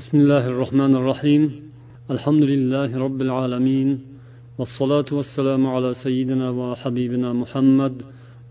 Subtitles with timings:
[0.00, 1.42] بسم الله الرحمن الرحيم
[2.14, 3.88] الحمد لله رب العالمين
[4.58, 7.94] والصلاة والسلام على سيدنا وحبيبنا محمد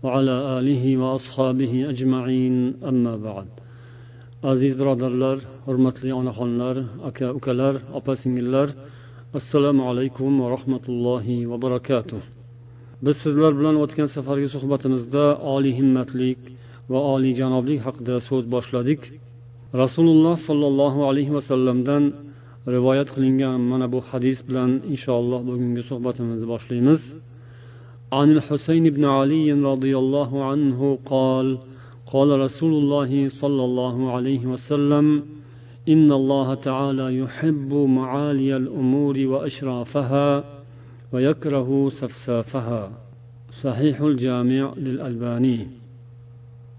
[0.02, 2.56] وعلى آله وأصحابه أجمعين
[2.90, 3.48] أما بعد
[4.42, 6.76] aziz birodarlar hurmatli onaxonlar
[7.08, 8.68] aka ukalar opa singillar
[9.38, 12.20] assalomu alaykum va rahmatullohi va barakatuh
[13.04, 15.24] biz sizlar bilan o'tgan safargi suhbatimizda
[15.54, 16.38] oliy himmatlik
[16.92, 19.00] va oliyjanoblik haqida so'z boshladik
[19.74, 22.02] rasululloh sollallohu alayhi vasallamdan
[22.74, 27.02] rivoyat qilingan mana bu hadis bilan inshaalloh bugungi suhbatimizni boshlaymiz.
[28.18, 31.58] عن الحسين بن علي رضي الله عنه قال
[32.06, 35.06] قال رسول الله صلى الله عليه وسلم
[35.88, 40.44] إن الله تعالى يحب معالي الأمور وأشرافها
[41.12, 42.92] ويكره سفسافها
[43.62, 45.81] صحيح الجامع للألباني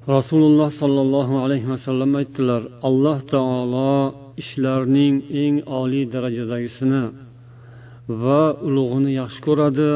[0.07, 3.95] rasululloh sollallohu alayhi vasallam aytdilar alloh taolo
[4.43, 7.03] ishlarning eng oliy darajadagisini
[8.21, 9.91] va ulug'ini yaxshi ko'radi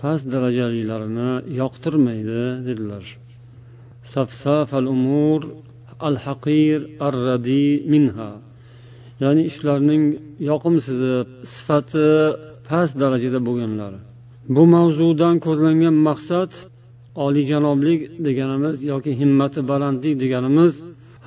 [0.00, 3.04] past darajalilarini yoqtirmaydi dedilar.
[4.14, 5.40] Safsaf al umur
[6.08, 8.30] al haqir ar radi minha.
[9.22, 10.02] Ya'ni ishlarning
[10.50, 11.14] yoqimsizi
[11.54, 12.08] sifati
[12.68, 14.00] past darajada bo'lganlari
[14.54, 16.50] bu mavzudan ko'zlangan maqsad
[17.24, 20.72] oliyjanoblik deganimiz yoki himmati balandlik deganimiz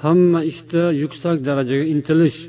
[0.03, 2.39] hamma ishda yuksak darajaga intilish.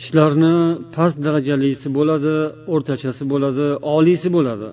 [0.00, 0.54] Ishlarni
[0.94, 2.34] past darajalisi bo'ladi
[2.74, 3.66] o'rtachasi bo'ladi
[3.96, 4.68] oliysi bo'ladi.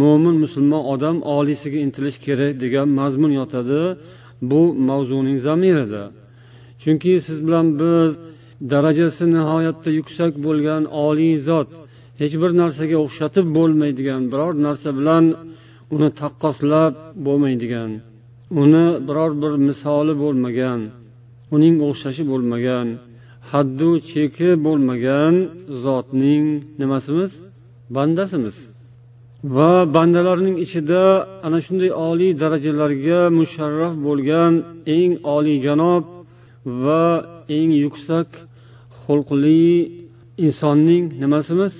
[0.00, 3.80] Mo'min musulmon odam oliysiga intilish kerak degan mazmun yotadi
[4.50, 6.02] bu mavzuning zamirida.
[6.82, 8.10] Chunki siz bilan biz
[8.72, 11.70] darajasi nihoyatda yuksak bo'lgan oliy zot
[12.20, 15.24] hech bir narsaga o'xshatib bo'lmaydigan biror narsa bilan
[15.94, 16.92] uni taqqoslab
[17.26, 17.90] bo'lmaydigan
[18.62, 20.80] uni biror bir misoli bo'lmagan
[21.54, 22.86] uning o'xshashi bo'lmagan
[23.50, 25.34] haddu cheki bo'lmagan
[25.84, 26.44] zotning
[26.80, 27.30] nimasimiz?
[27.96, 28.56] Bandasimiz.
[29.56, 31.02] Va bandalarning ichida
[31.46, 34.52] ana shunday oliy darajalarga musharraf bo'lgan
[34.96, 36.04] eng oliyjanob
[36.84, 37.04] va
[37.58, 38.28] eng yuksak
[39.00, 39.64] xulqli
[40.46, 41.74] insonning nimasimiz?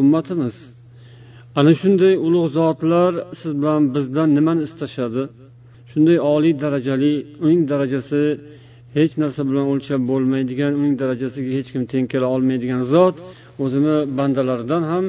[0.00, 0.56] Ummatimiz.
[1.58, 5.22] Ana shunday ulug' zotlar siz bilan bizdan nimani istashadi?
[5.90, 7.12] Shunday oliy darajali
[7.44, 8.22] uning darajasi
[8.96, 13.16] hech narsa bilan o'lchab bo'lmaydigan uning darajasiga hech kim teng kela olmaydigan zot
[13.64, 15.04] o'zini bandalaridan ham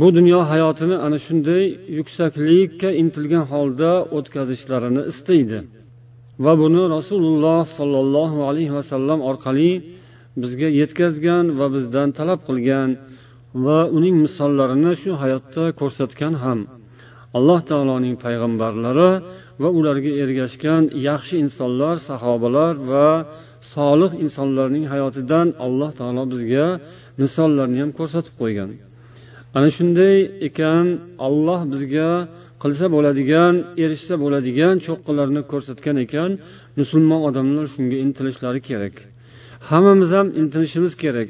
[0.00, 1.64] bu dunyo hayotini ana shunday
[1.98, 5.58] yuksaklikka intilgan holda o'tkazishlarini istaydi.
[6.44, 9.70] Va buni rasululloh sollallohu alayhi vasallam orqali
[10.42, 12.88] bizga yetkazgan va bizdan talab qilgan
[13.64, 16.58] va uning misollarini shu hayotda ko'rsatgan ham.
[17.36, 19.10] Alloh taoloning payg'ambarlari
[19.62, 23.08] va ularga ergashgan yaxshi insonlar sahobalar va
[23.74, 26.66] solih insonlarning hayotidan alloh taolo bizga
[27.22, 28.70] misollarni ham ko'rsatib qo'ygan.
[29.56, 30.16] Ana shunday
[30.48, 30.86] ekan
[31.26, 32.10] alloh bizga
[32.62, 36.30] qilsa bo'ladigan erishsa bo'ladigan cho'qqilarni ko'rsatgan ekan.
[36.80, 38.94] Musulmon odamlar shunga intilishlari kerak.
[39.68, 41.28] Hammamiz ham intilishimiz kerak.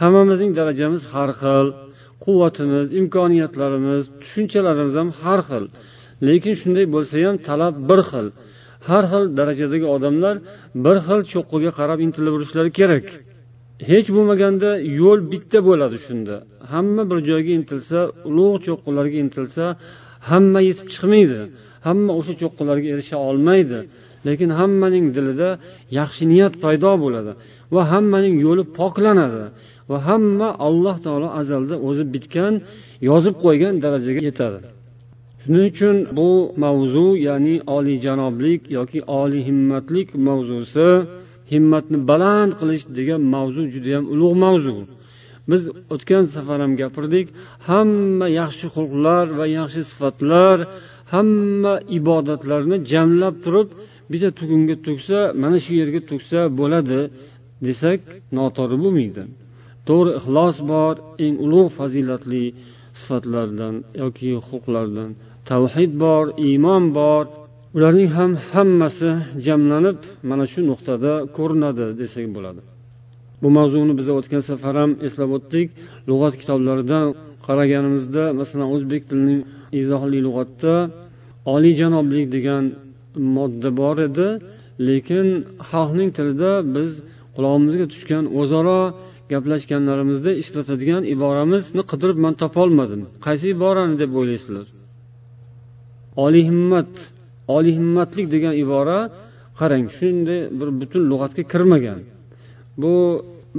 [0.00, 1.66] Hammamizning darajamiz har xil
[2.24, 5.64] quvvatimiz imkoniyatlarimiz tushunchalarimiz ham har xil.
[6.28, 8.26] Lekin shunday bo'lsa ham talab bir xil.
[8.88, 10.36] Har xil darajadagi odamlar
[10.84, 13.06] bir xil cho'qqiga qarab intilib yurishlari kerak.
[13.90, 14.70] Hech bo'lmaganda
[15.00, 16.36] yo'l bitta bo'ladi shunda.
[16.72, 17.98] Hamma bir joyga intilsa
[18.28, 19.64] ulug' cho'qqilarga intilsa
[20.30, 21.40] hamma yetib chiqmaydi.
[21.86, 23.78] Hamma o'sha cho'qqilarga erisha olmaydi.
[24.26, 25.50] Lekin hammaning dilida
[25.98, 27.32] yaxshi niyat paydo bo'ladi
[27.74, 29.44] va hammaning yo'li poklanadi.
[29.90, 32.54] Va hamma alloh taolo azalda o'zi bitgan
[33.10, 34.58] yozib qo'ygan darajaga yetadi.
[35.42, 36.30] Shuning uchun bu
[36.64, 40.88] mavzu ya'ni oliyjanoblik yoki oliy himmatlik mavzusi
[41.52, 44.76] himmatni baland qilish degan mavzu judayam ulug' mavzu.
[45.50, 45.62] Biz
[45.94, 47.26] o'tgan safar ham gapirdik
[47.68, 50.56] hamma yaxshi xulqlar va yaxshi sifatlar
[51.14, 53.68] hamma ibodatlarni jamlab turib
[54.10, 57.00] bitta tugunga to'ksa mana shu yerga to'ksa bo'ladi
[57.66, 58.00] desak
[58.38, 59.22] noto'g'ri bo'lmaydi.
[59.88, 60.94] To'g'ri ixlos bor
[61.24, 62.44] eng ulug' fazilatli
[63.00, 65.10] sifatlardan yoki huquqlardan
[65.50, 67.24] tavhid bor iymon bor
[67.76, 69.10] ularning ham hammasi
[69.46, 69.98] jamlanib
[70.28, 72.60] mana shu nuqtada ko'rinadi desak bo'ladi.
[73.42, 75.66] Bu mavzuni biz o'tgan safar ham eslab o'tdik.
[76.08, 77.06] Lug'at kitoblaridan
[77.46, 79.40] qaraganimizda masalan o'zbek tilining
[79.80, 80.74] izohli lug'atda
[81.54, 82.64] oliyjanoblik degan
[83.36, 84.28] modda bor edi
[84.88, 85.26] lekin
[85.70, 86.90] xalqning tilida biz
[87.34, 88.80] qulog'imizga tushgan o'zaro
[89.32, 93.00] gaplashganlarimizda ishlatadigan iboramizni qidirib man topolmadim.
[93.26, 94.66] Qaysi iborani deb o'ylaysizlar?
[96.24, 96.92] Oliy himmat
[97.56, 98.98] oliy himmatlik degan ibora
[99.60, 102.00] qarang shunday bir butun lug'atga kirmagan.
[102.82, 102.94] Bu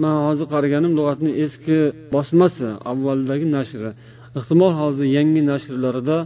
[0.03, 1.77] man hozir qaraganim lug'atni eski
[2.13, 3.91] bosmasi avvaldagi nashri
[4.37, 6.17] ehtimol hozir yangi nashrlarida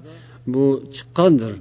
[0.53, 0.65] bu
[0.95, 1.53] chiqqandir.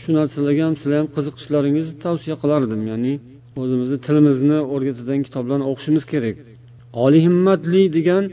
[0.00, 2.80] Shu narsalarga ham sizlar ham qiziqishlaringizni tavsiya qilardim.
[2.92, 3.12] Ya'ni
[3.62, 6.36] o'zimizni tilimizni o'rgatadigan kitoblarni o'qishimiz kerak.
[7.04, 8.24] Oliy himmatli degan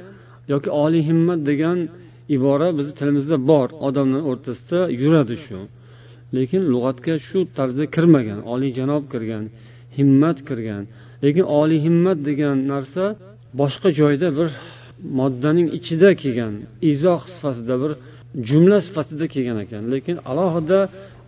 [0.53, 1.77] yoki oliy himmat degan
[2.35, 3.67] ibora bizni tilimizda bor.
[3.87, 5.59] Odamlar o'rtasida yuradi shu.
[6.35, 9.43] Lekin lug'atga shu tarzda kirmagan oliyjanob kirgan
[9.97, 10.83] himmat kirgan.
[11.23, 13.03] Lekin oliy himmat degan narsa
[13.59, 14.49] boshqa joyda bir
[15.19, 16.53] moddaning ichida kelgan
[16.91, 17.91] izoh sifatida bir
[18.47, 19.83] jumla sifatida kelgan ekan.
[19.93, 20.79] Lekin alohida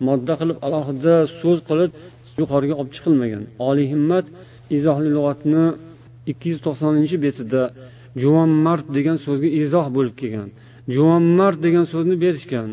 [0.08, 1.90] modda qilib alohida so'z qilib
[2.40, 3.42] yuqoriga olib chiqilmagan.
[3.68, 4.26] Oliy himmat
[4.76, 5.64] izohli lug'atni
[6.30, 7.62] ikki yuz to'qsoninchi betida
[8.22, 10.48] juvonmard degan so'zga izoh bo'lib kelgan.
[10.94, 12.68] Juvonmard degan so'zni berishgan.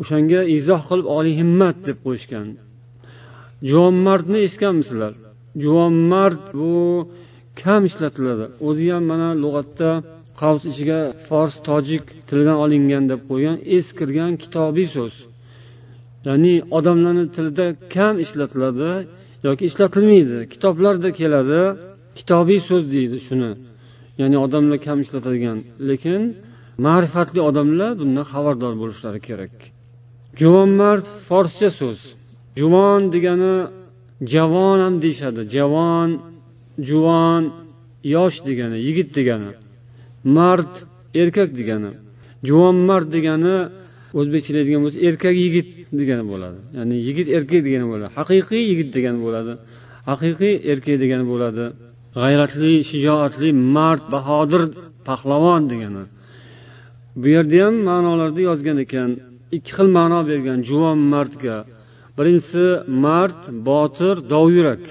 [0.00, 2.46] O'shanga izoh qilib oliy himmat deb qo'yishgan.
[3.70, 5.12] Juvonmardni eshitganmisizlar?
[5.62, 6.72] Juvonmard bu
[7.60, 8.44] kam ishlatiladi.
[8.68, 9.90] O'zi ham mana lug'atda
[10.40, 15.14] qavs ichiga fors tojik tilidan olingan deb qo'ygan eskirgan kitobiy so'z.
[16.26, 18.90] Ya'ni odamlarni tilida kam ishlatiladi
[19.46, 20.38] yoki ishlatilmaydi.
[20.52, 21.62] Kitoblarda keladi.
[22.18, 23.50] Kitobiy so'z deydi shuni.
[24.20, 25.58] Ya'ni odamlar kam ishlatadigan.
[25.88, 26.22] Lekin
[26.86, 29.54] ma'rifatli odamlar bundan xabardor bo'lishlari kerak.
[30.40, 32.00] Juvonmard forscha so'z.
[32.60, 33.54] Juvon degani
[34.34, 35.40] javon ham deyishadi.
[35.56, 36.10] Javon
[36.88, 37.42] juvon
[38.14, 39.52] yosh degani yigit degani.
[40.36, 40.72] Mard
[41.22, 41.92] erkak degani.
[42.48, 43.56] Juvonmard degani
[44.20, 45.68] o'zbekchalaydigan bo'lsa erkak yigit
[46.00, 46.58] degani bo'ladi.
[46.76, 48.10] Ya'ni yigit erkak degani bo'ladi.
[48.18, 49.52] Haqiqiy yigit degani bo'ladi.
[50.10, 51.64] Haqiqiy erkak degani bo'ladi.
[52.20, 54.62] G'ayratli shijoatli mard bahodir
[55.06, 56.04] pahlavon degani.
[57.20, 59.10] Bu yerda ham ma'nolarda yozgan ekan
[59.56, 61.56] ikki xil ma'no bergan juvon mardga.
[62.16, 62.66] Birinchisi
[63.04, 64.82] mard botir dovyurak.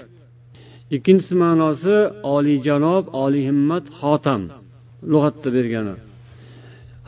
[0.96, 1.96] Ikkinchisi ma'nosi
[2.36, 4.42] oliyjanob oliy himmat xotam.
[5.12, 5.96] Lug'atda bergani.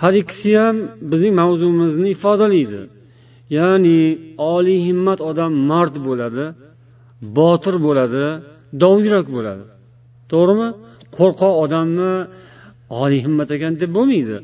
[0.01, 0.77] Har ikkisi ham
[1.11, 2.81] bizning mavzumizni ifodalaydi
[3.57, 3.99] ya'ni
[4.53, 6.45] oliy himmat odam mard bo'ladi
[7.37, 8.25] botir bo'ladi
[8.83, 9.63] dovyurak bo'ladi.
[10.33, 10.69] To'g'rimi?
[11.17, 12.13] Qo'rqoq odamni
[13.03, 14.37] oliy himmat ekan deb bo'lmaydi.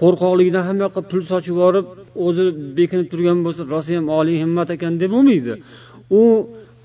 [0.00, 1.86] Qo'rqoqligidan hamma yoqqa pul sochib yuborib
[2.26, 2.44] o'zi
[2.78, 5.52] bekinib turgan bo'lsa rosa ham oliy himmat ekan deb bo'lmaydi.
[6.20, 6.22] U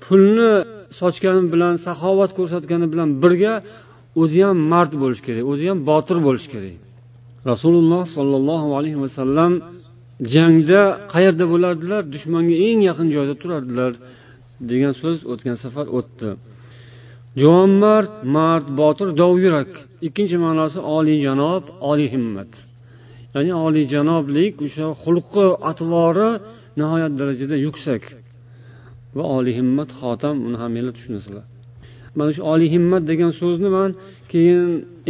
[0.04, 0.52] pulni
[1.00, 3.54] sochgani bilan saxovat ko'rsatgani bilan birga
[4.22, 6.76] o'zi ham mard bo'lishi kerak o'zi ham botir bo'lishi kerak.
[7.50, 9.52] Rasululloh sollallohu alayhi vasallam
[10.34, 10.80] jangda
[11.12, 12.02] qayerda bo'lardilar?
[12.14, 13.92] Dushmanga eng yaqin joyda turardilar
[14.70, 16.28] degan so'z o'tgan safar o'tdi.
[17.40, 19.70] Juvonmard mard botir dovyurak
[20.06, 22.50] ikkinchi ma'nosi oliyjanob oliy himmat.
[23.34, 26.30] Ya'ni oliyjanoblik o'sha xulqi atvori
[26.78, 28.02] nihoyat darajada yuksak.
[29.16, 31.44] Va oliy himmat xotam uni hammanglar tushunasizlar.
[32.18, 33.90] Mana shu oliy himmat degan so'zni man
[34.32, 34.62] keyin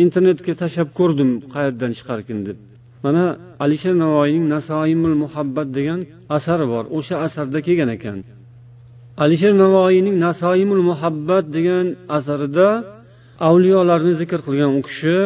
[0.05, 2.59] internetga tashlab ko'rdim qayerdan chiqarkin deb.
[3.05, 3.25] Mana
[3.65, 6.01] alisher navoiyning nasoimul muhabbat degan
[6.37, 6.85] asari bor.
[6.99, 8.19] O'sha asarda kelgan ekan.
[9.23, 11.87] Alisher navoiyning nasoimul muhabbat degan
[12.19, 12.69] asarida
[13.49, 15.19] avliyolarni zikr qilgan u kishi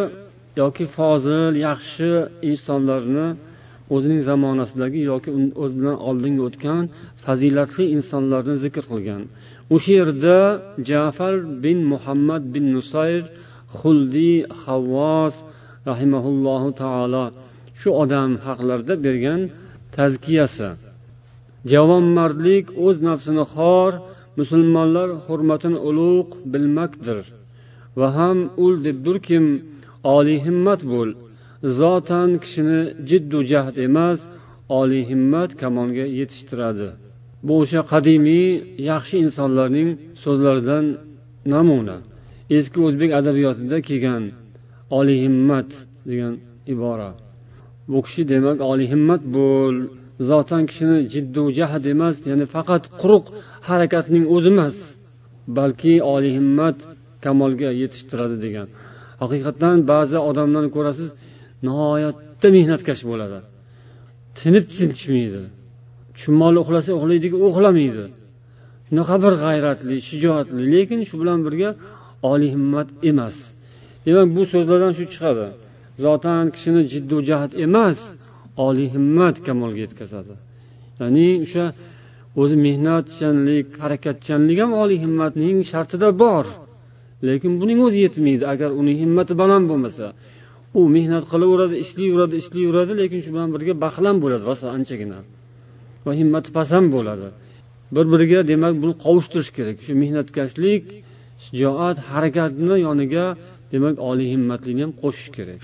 [0.63, 2.11] yoki fozil yaxshi
[2.51, 3.27] insonlarni
[3.95, 5.31] o'zining zamonasidagi yoki
[5.63, 6.83] o'zidan oldingi o'tgan
[7.25, 9.23] fazilatli insonlarni zikr qilgan.
[9.75, 10.39] O'sha yerda
[10.91, 11.35] jafar
[11.65, 13.23] bin muhammad bin nusayr
[13.79, 15.35] xuldiy havvos
[15.91, 17.25] rahimaullohu taolo
[17.81, 19.41] shu odam haqlarida bergan
[19.97, 20.69] tazkiyasi
[21.73, 23.93] javonmardlik o'z nafsini xor
[24.39, 27.25] musulmonlar hurmatini ulug' bilmakdir.
[27.99, 29.45] Va ham ul deb kim
[30.17, 31.11] oliy himmat bo'l.
[31.79, 34.21] Zotan kishini jiddu jahd emas
[34.81, 36.89] oliy himmat kamonga yetishtiradi.
[37.47, 38.49] Bu o'sha qadimiy
[38.91, 39.89] yaxshi insonlarning
[40.23, 40.87] so'zlaridan
[41.55, 41.99] namuna.
[42.57, 44.23] Eski o'zbek adabiyotida kelgan
[44.99, 45.71] oliy himmat
[46.11, 46.35] degan
[46.75, 47.11] ibora
[47.91, 49.77] bu kishi demak oliy himmat bo'l.
[50.31, 53.25] Zotan kishini jiddu jahd emas ya'ni faqat quruq
[53.69, 54.77] harakatning o'zi emas
[55.59, 56.79] balki oliy himmat
[57.25, 58.69] kamolga yetishtiradi degan.
[59.23, 61.09] Haqiqatdan ba'zi odamlarni ko'rasiz
[61.67, 63.39] nihoyatda mehnatkash bo'ladi.
[64.39, 65.43] Tinib tinchmaydi
[66.21, 68.05] chumoli uxlasa uxlaydiku uxlamaydi.
[68.87, 71.71] Shunaqa bir g'ayratli shijoatli lekin shu bilan birga
[72.31, 73.37] oliy himmat emas.
[74.07, 75.47] Demak bu so'zlardan shu chiqadi.
[76.05, 77.99] Zotan kishini jiddu jahd emas
[78.67, 80.35] oliy himmat kamolga yetkazadi.
[81.01, 81.65] Ya'ni o'sha
[82.41, 86.47] o'zi mehnatchanlik harakatchanlik ham oliy himmatning shartida bor.
[87.29, 88.45] Lekin buning o'zi yetmaydi.
[88.53, 90.07] Agar uning himmati baland bo'lmasa
[90.79, 95.19] u mehnat qilaveradi ishlayveradi ishlayveradi lekin shu bilan birga baxil ham bo'ladi rosa anchagina.
[96.07, 97.29] Va himmati pasam bo'ladi.
[97.95, 99.77] Bir biriga demak buni qovushtirish kerak.
[99.87, 100.85] Shu mehnatkashlik
[101.45, 103.27] shijoat harakatni yoniga
[103.73, 105.63] demak oliy himmatlikni ham qo'shish kerak.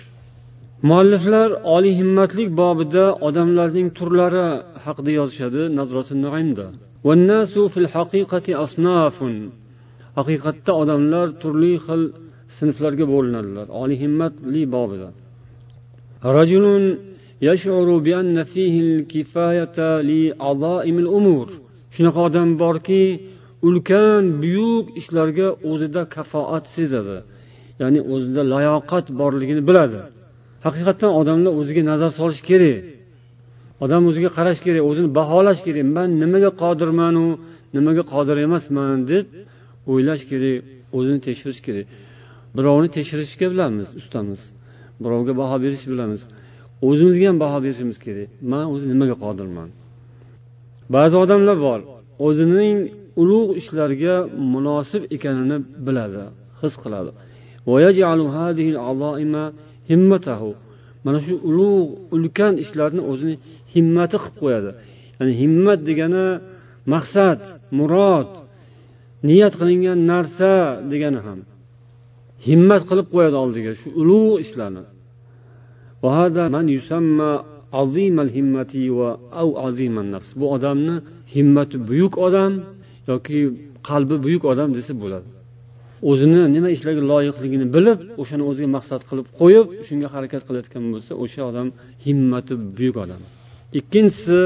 [0.83, 4.47] Mualliflar oliy himmatlik bobida odamlarning turlari
[4.85, 5.63] haqida yozishadi
[10.19, 12.03] haqiqatda odamlar turli xil
[12.59, 15.09] sinflarga bo'linadilar oliy himmatli bobida.
[21.95, 23.03] Shunaqa odam borki
[23.69, 27.19] ulkan buyuk ishlarga o'zida kafoat sezadi
[27.81, 30.01] ya'ni o'zida layoqat borligini biladi.
[30.67, 32.79] Haqiqatdan odamlar o'ziga nazar solish kerak.
[33.85, 35.85] Odam o'ziga qarash kerak o'zini baholash kerak.
[35.97, 37.27] Man nimaga qodirmanu
[37.77, 38.99] nimaga qodir emasman?
[39.13, 39.25] deb
[39.93, 40.57] o'ylash kerak
[40.99, 41.87] o'zini tekshirish kerak.
[42.57, 44.41] Birovni tekshirishga bilamiz ustamiz.
[45.03, 46.23] Birovga baho berish bilamiz.
[46.89, 48.29] O'zimizga ham baho berishimiz kerak.
[48.53, 49.69] Man o'zi nimaga qodirman?
[50.95, 51.81] Ba'zi odamlar bor
[52.27, 52.77] o'zining
[53.23, 54.15] ulug' ishlarga
[54.55, 56.23] munosib ekanini biladi
[56.63, 57.11] his qiladi.
[61.05, 63.35] Mana shu ulug' ulkan ishlarni o'zini
[63.75, 64.71] himmati qilib qo'yadi.
[65.19, 66.27] Ya'ni himmat degani
[66.95, 67.41] maqsad
[67.79, 68.31] murod
[69.29, 70.53] niyat qilingan narsa
[70.93, 71.41] degani ham.
[72.49, 74.85] Himmat qilib qo'yadi oldiga shu ulug' ishlarni.
[80.41, 80.97] Bu odamni
[81.35, 82.53] himmati buyuk odam
[83.11, 83.39] yoki
[83.89, 85.29] qalbi buyuk odam desa bo'ladi.
[86.11, 91.43] O'zini nima ishlarga loyiqligini bilib o'shani o'ziga maqsad qilib qo'yib shunga harakat qilayotgan bo'lsa o'sha
[91.51, 91.69] odam
[92.05, 93.23] himmati buyuk odam.
[93.79, 94.41] Ikkinchisi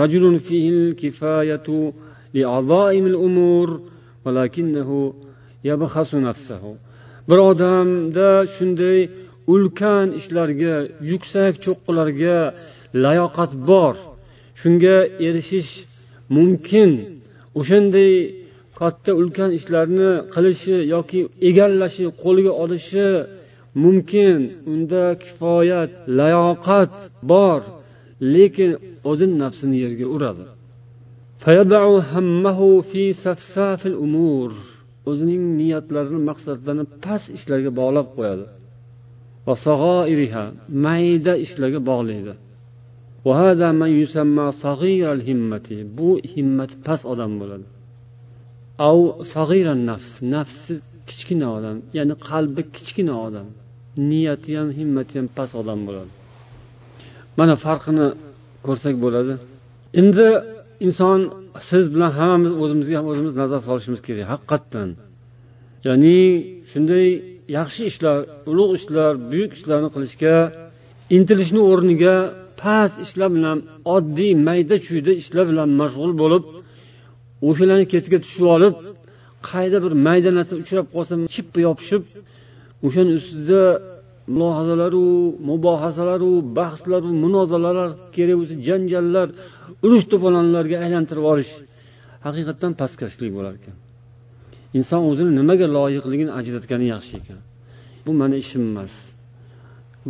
[0.00, 1.78] rajulun fihil kifayatu
[3.28, 3.68] umur
[6.28, 6.72] nafsahu.
[7.28, 8.98] Bir odamda shunday
[9.52, 10.74] ulkan ishlarga
[11.10, 12.38] yuksak cho'qqilarga
[13.04, 13.94] layoqat bor
[14.60, 15.72] shunga erishish
[16.36, 16.90] mumkin.
[17.60, 18.12] O'shanday
[18.80, 23.08] katta ulkan ishlarni qilishi yoki egallashi qo'lga olishi
[23.82, 24.38] mumkin.
[24.72, 26.92] Unda kifoyat layoqat
[27.32, 27.60] bor
[28.34, 28.70] lekin
[29.10, 30.44] o'zini nafsini yerga uradi.
[35.10, 38.44] O'zining niyatlarini maqsadlarini past ishlarga bog'lab qo'yadi.
[40.86, 42.32] Mayda ishlarga bog'laydi.
[45.98, 47.66] Bu himmati past odam bo'ladi.
[48.88, 48.98] Av
[49.34, 50.74] sag'iran nafs nafsi
[51.08, 53.46] kichkina odam ya'ni qalbi kichkina odam.
[54.10, 56.12] Niyati ham himmati ham past odam bo'ladi.
[57.38, 58.06] Mana farqini
[58.66, 59.34] ko'rsak bo'ladi.
[60.00, 60.26] Endi
[60.86, 61.20] inson
[61.70, 64.88] siz bilan hammamiz o'zimizga ham o'zimiz nazar solishimiz kerak haqiqatdan.
[65.86, 66.18] Ya'ni
[66.70, 67.06] shunday
[67.58, 68.18] yaxshi ishlar
[68.50, 70.34] ulug' ishlar buyuk ishlarni qilishga
[71.16, 72.14] intilishni o'rniga
[72.62, 73.58] past ishlar bilan
[73.96, 76.42] oddiy mayda chuyda ishlar bilan mashg'ul bo'lib
[77.48, 78.74] o'shalarni ketiga tushib olib
[79.50, 82.02] qayda bir mayda narsa uchrab qolsa chippa yopishib
[82.86, 83.62] o'shani ustida
[84.34, 85.04] mulohazalaru
[85.50, 89.28] mubohasalaru bahslaru munozaralar kerak bo'lsa janjallar
[89.84, 91.52] urush to'polonlarga aylantirib yuborish
[92.26, 93.76] haqiqatdan pastkashlik bo'lar ekan.
[94.78, 97.40] Inson o'zini nimaga loyiqligini ajratgani yaxshi ekan.
[98.04, 98.94] Bu mani ishim emas.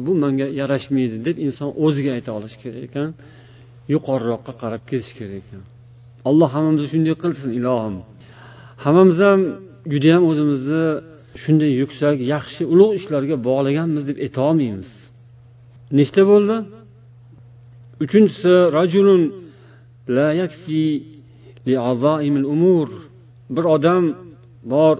[0.04, 3.08] Bu manga yarashmaydi deb inson o'ziga ayta olishi kerak ekan.
[3.94, 5.62] Yuqoriroqqa qarab ketish kerak ekan.
[6.28, 7.96] Alloh hammamizni shunday qilsin ilohim.
[8.84, 9.40] Hammamiz ham
[9.92, 10.84] judayam o'zimizni
[11.42, 14.90] shunday yuksak yaxshi ulug' ishlarga bog'laganmiz deb aytolmaymiz
[15.98, 16.56] nechta bo'ldi?
[18.04, 19.22] Uchinchisi rajulun
[20.16, 20.84] la yakfi
[22.54, 22.88] umur.
[23.54, 24.04] Bir odam
[24.72, 24.96] bor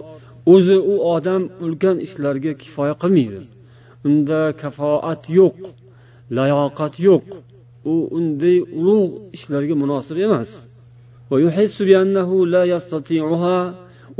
[0.53, 3.41] o'zi u odam ulkan ishlarga kifoya qilmaydi.
[4.07, 5.59] Unda kafoat yo'q
[6.37, 7.25] layoqat yo'q.
[7.91, 10.49] U unday ulug' ishlarga munosib emas.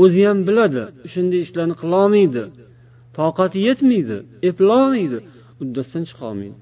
[0.04, 2.44] O'zi ham biladi shunday ishlarni qilolmaydi
[3.18, 4.18] toqati yetmaydi
[4.50, 5.18] eplolmaydi
[5.63, 6.58] uddasidan chiqolmaydi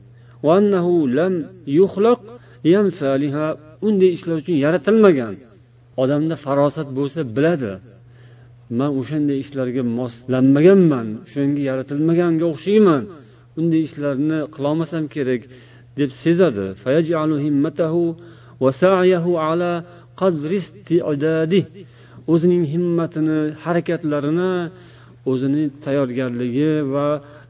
[3.88, 5.34] unday ishlar uchun yaratilmagan.
[6.02, 7.74] Odamda farosat bo'lsa biladi.
[8.80, 13.04] Man o'shanday ishlarga moslanmaganman o'shanga yaratilmaganga o'xshayman.
[13.60, 15.42] Unday ishlarni qilolmasam kerak
[16.00, 16.66] deb sezadi.
[22.34, 24.54] O'zining himmatini harakatlarini
[25.32, 27.08] o'zini tayyorgarligi va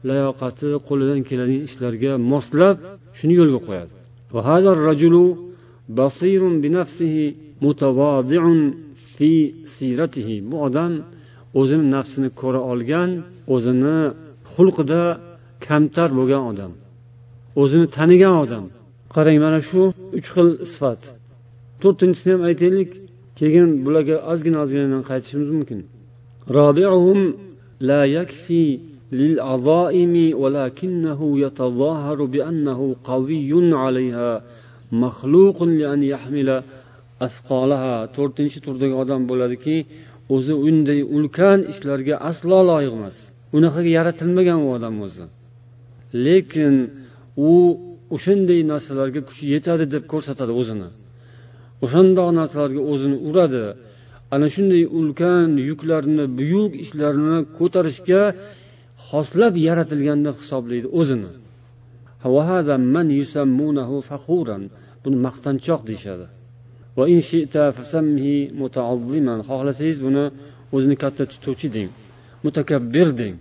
[0.08, 2.76] layoqati qo'lidan keladigan ishlarga moslab
[3.18, 3.92] shuni yo'lga qo'yadi.
[10.50, 10.92] Bu odam
[11.60, 13.10] o'zini nafsini ko'ra olgan
[13.54, 13.98] o'zini
[14.52, 15.02] xulqida
[15.66, 16.72] kamtar bo'lgan odam.
[17.62, 18.64] O'zini tanigan odam.
[19.14, 19.80] Qarang mana shu
[20.18, 21.00] uch xil sifat.
[21.81, 22.89] to'rtinchisini ham aytaylik
[23.39, 25.79] keyin bularga ozgina ozginadan qaytishimiz mumkin
[26.59, 27.19] رابعهم
[27.89, 28.65] لا يكفي
[29.19, 32.79] للعظائم ولكنه يتظاهر بأنه
[33.11, 33.51] قوي
[33.83, 34.31] عليها
[35.03, 36.49] مخلوق لأن يحمل
[37.27, 39.75] asqolaha to'rtinchi turdagi odam bo'ladiki
[40.35, 43.17] o'zi unday ulkan ishlarga aslo loyiq emas
[43.57, 45.25] unaqaga yaratilmagan u odam o'zi
[46.25, 46.73] lekin
[47.49, 47.51] u
[48.15, 50.89] o'shanday narsalarga kuchi yetadi deb ko'rsatadi o'zini
[51.84, 53.64] O'shandoq narsalarga o'zini uradi.
[54.34, 58.22] Ana shunday ulkan yuklarni buyuk ishlarni ko'tarishga
[59.08, 61.30] xoslab yaratilgan deb hisoblaydi o'zini.
[65.04, 66.26] Buni maqtanchoq deyishadi.
[69.48, 70.24] Xohlasangiz buni
[70.76, 71.90] o'zini katta tutuvchi deng
[72.44, 73.36] mutakabbir deng.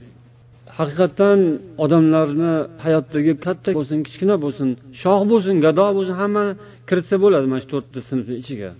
[0.77, 1.39] Haqiqatdan
[1.83, 2.53] odamlarni
[2.83, 4.69] hayotdagi katta bo'lsin kichkina bo'lsin
[5.01, 6.45] shoh bo'lsin gado bo'lsin hamma
[6.89, 8.71] kiritsa bo'ladi mana shu to'rtta sinfni ichiga.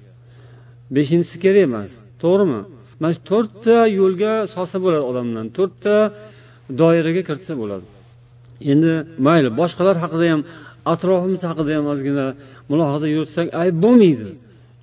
[0.95, 1.91] Beshinchisi kerak emas
[2.23, 2.61] to'g'rimi?
[3.01, 5.95] Mana shu to'rtta yo'lga solsa bo'ladi odamlarni to'rtta
[6.79, 7.85] doiraga kiritsa bo'ladi.
[8.71, 8.91] Endi
[9.27, 10.41] mayli boshqalar haqida ham
[10.93, 12.25] atrofimiz haqida ham ozgina
[12.69, 14.27] mulohaza yuritsak ayb bo'lmaydi.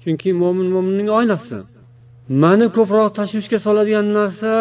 [0.02, 1.58] Chunki mo'min mo'minning oynasi
[2.42, 4.52] mani ko'proq tashvishga soladigan narsa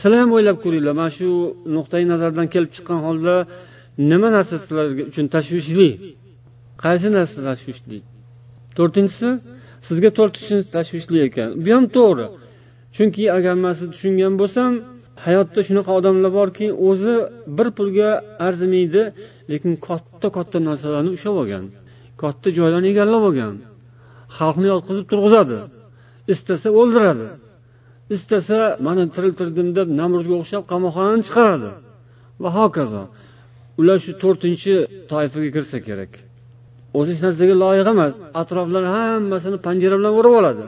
[0.00, 1.28] sizlar ham o'ylab ko'ringlar mana shu
[1.76, 3.34] nuqtai nazardan kelib chiqqan holda
[4.10, 5.88] nima narsa sizlar uchun tashvishli?
[6.84, 7.98] Qaysi narsa tashvishli?
[8.76, 9.28] To'rtinchisi
[9.88, 11.48] sizga to'rtinchi tashvishli ekan.
[11.64, 12.26] Bu ham to'g'ri.
[12.96, 14.70] Chunki agar man sizni tushungan bo'lsam
[15.24, 17.14] hayotda shunaqa odamlar borki o'zi
[17.56, 18.10] bir pulga
[18.46, 19.02] arzimaydi
[19.52, 21.64] lekin katta katta narsalarni ushlab olgan
[22.22, 23.54] katta joylarni egallab olgan
[24.38, 25.58] xalqni yotqizib turg'izadi
[26.32, 27.28] istasa o'ldiradi
[28.16, 31.70] istasa mani tiriltirdim deb namrudga o'xshab qamoqxonadan chiqaradi.
[32.42, 33.02] Va hokazo.
[33.80, 34.74] Ular shu to'rtinchi
[35.10, 36.12] toifaga kirsa kerak.
[36.98, 38.14] O'zi hech narsaga loyiq emas.
[38.40, 40.64] Atroflarni hammasini panjara bilan o'rab oladi.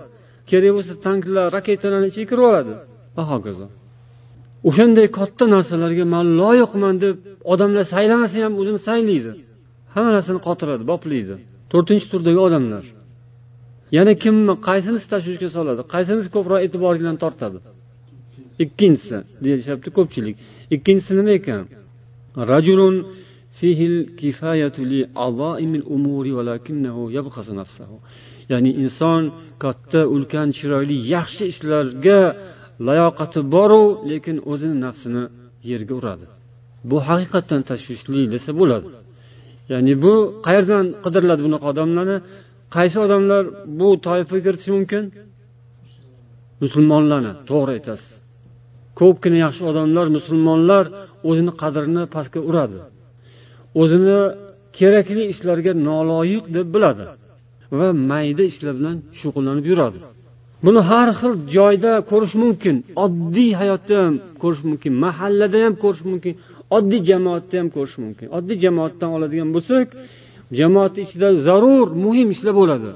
[0.50, 2.72] Kerak bo'lsa tanklar raketalarni ichiga kirib oladi.
[3.16, 3.66] Va hokazo.
[4.68, 7.16] O'shanday katta narsalarga man loyiqman deb
[7.52, 9.32] odamlar saylamasa ham o'zini saylaydi.
[9.94, 11.34] Hamma narsani qotiradi boplaydi.
[11.72, 12.84] To'rtinchi turdagi odamlar.
[13.96, 15.82] Yana kimni qaysinisi tashvishga soladi?
[15.94, 17.58] Qaysinisi ko'proq e'tiboringlarni tortadi?
[18.64, 20.36] Ikkinchisi deyishyapti ko'pchilik.
[20.74, 21.62] Ikkinchisi nima ekan?
[22.52, 22.94] Rajulun
[28.52, 29.22] ya'ni inson
[29.64, 32.20] katta ulkan chiroyli yaxshi ishlarga
[32.88, 35.24] layoqati boru lekin o'zini nafsini
[35.70, 36.26] yerga uradi.
[36.90, 38.88] Bu haqiqatdan tashvishli desa bo'ladi.
[39.72, 40.14] Ya'ni bu
[40.46, 42.16] qayerdan qidiriladi bunaqa odamlarni?
[42.76, 43.42] Qaysi odamlar
[43.78, 45.02] bu toifaga kiritishi mumkin?
[46.62, 48.10] Musulmonlarni to'g'ri aytasiz.
[49.00, 50.84] Ko'pgina yaxshi odamlar musulmonlar
[51.28, 52.78] o'zini qadrini pastga uradi.
[53.80, 54.18] O'zini
[54.78, 57.04] kerakli ishlarga noloyiq deb biladi
[57.78, 59.98] va mayda ishlar bilan shug'ullanib yuradi.
[60.64, 66.34] Buni har xil joyda ko'rish mumkin oddiy hayotda ham ko'rish mumkin mahallada ham ko'rish mumkin
[66.76, 68.26] oddiy jamoatda ham ko'rish mumkin.
[68.38, 69.86] Oddiy jamoatdan oladigan bo'lsak
[70.58, 72.90] jamoat ichida zarur muhim ishlar bo'ladi.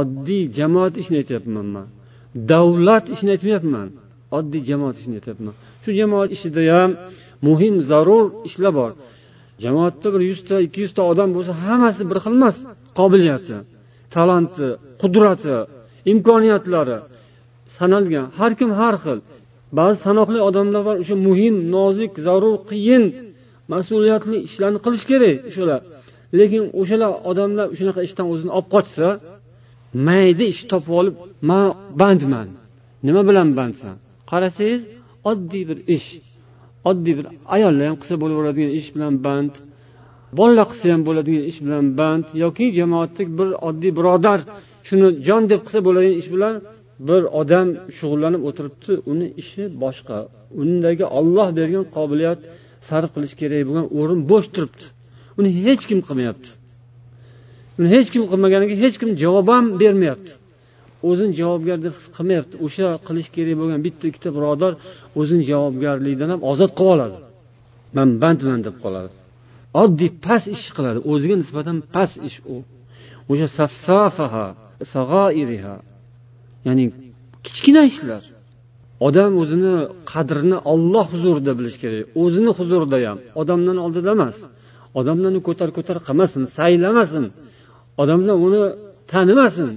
[0.00, 1.86] Oddiy jamoat ishini aytyapman man.
[2.50, 3.88] Davlat ishini aytmayapman.
[4.38, 5.54] Oddiy jamoat ishini aytyapman.
[5.82, 6.90] Shu jamoat ishida ham
[7.46, 8.90] muhim zarur ishlar bor.
[9.64, 12.56] Jamoatda bir yuzta ikki yuzta odam bo'lsa hammasi bir xil emas.
[12.98, 13.56] Qobiliyati
[14.14, 14.68] talanti
[15.02, 15.56] qudrati
[16.12, 16.98] imkoniyatlari
[17.76, 18.26] sanalgan.
[18.38, 19.18] Har kim har xil.
[19.78, 23.04] Ba'zi sanoqli odamlar bor o'sha muhim nozik zarur qiyin
[23.72, 25.80] mas'uliyatli ishlarni qilish kerak o'shalar.
[26.38, 29.06] Lekin o'shalar odamlar shunaqa ishdan o'zini olib qochsa
[30.06, 31.14] mayda ish topib olib
[31.50, 31.66] man
[32.00, 32.48] bandman
[33.06, 33.94] nima bilan bandsan?
[34.30, 34.82] Qarasangiz
[35.30, 36.08] oddiy bir ish.
[36.90, 39.52] Oddiy bir ayollar ham qilsa bo'laveradigan ish bilan band
[40.38, 44.40] bolalar qilsa ham bo'ladigan ish bilan band yoki jamoatdagi bir oddiy birodar
[44.88, 46.54] shuni jon deb qilsa bo'ladigan ish bilan
[47.08, 47.68] bir odam
[47.98, 50.18] shug'ullanib o'tiribdi uni ishi boshqa.
[50.62, 52.40] Undagi olloh bergan qobiliyat
[52.88, 54.84] sarf qilish kerak bo'lgan o'rin bo'sh turibdi.
[55.38, 56.50] Uni hech kim qilmayapti.
[57.78, 60.32] Uni hech kim qilmaganiga hech kim javob ham bermayapti.
[61.08, 62.54] O'zini javobgar deb his qilmayapti.
[62.66, 64.72] O'sha qilish kerak bo'lgan bitta ikkita birodar
[65.20, 67.16] o'zini javobgarlikdan ham ozod qilib oladi.
[67.96, 69.10] Man bandman deb qoladi.
[69.82, 70.98] Oddiy past ish qiladi.
[71.12, 72.56] O'ziga nisbatan past ish u.
[73.30, 74.46] O'sha safsafaha
[74.94, 75.76] sag'oiriha
[76.66, 76.84] ya'ni
[77.46, 78.22] kichkina ishlar.
[79.06, 79.74] Odam o'zini
[80.12, 82.04] qadrini olloh huzurida bilishi kerak.
[82.22, 83.18] O'zini huzurida ham.
[83.40, 84.36] Odamdan oldida emas.
[85.00, 87.24] Odamlarni ko'tar ko'tar qilmasin saylamasin
[88.02, 88.62] odamlar uni
[89.12, 89.70] tanimasin.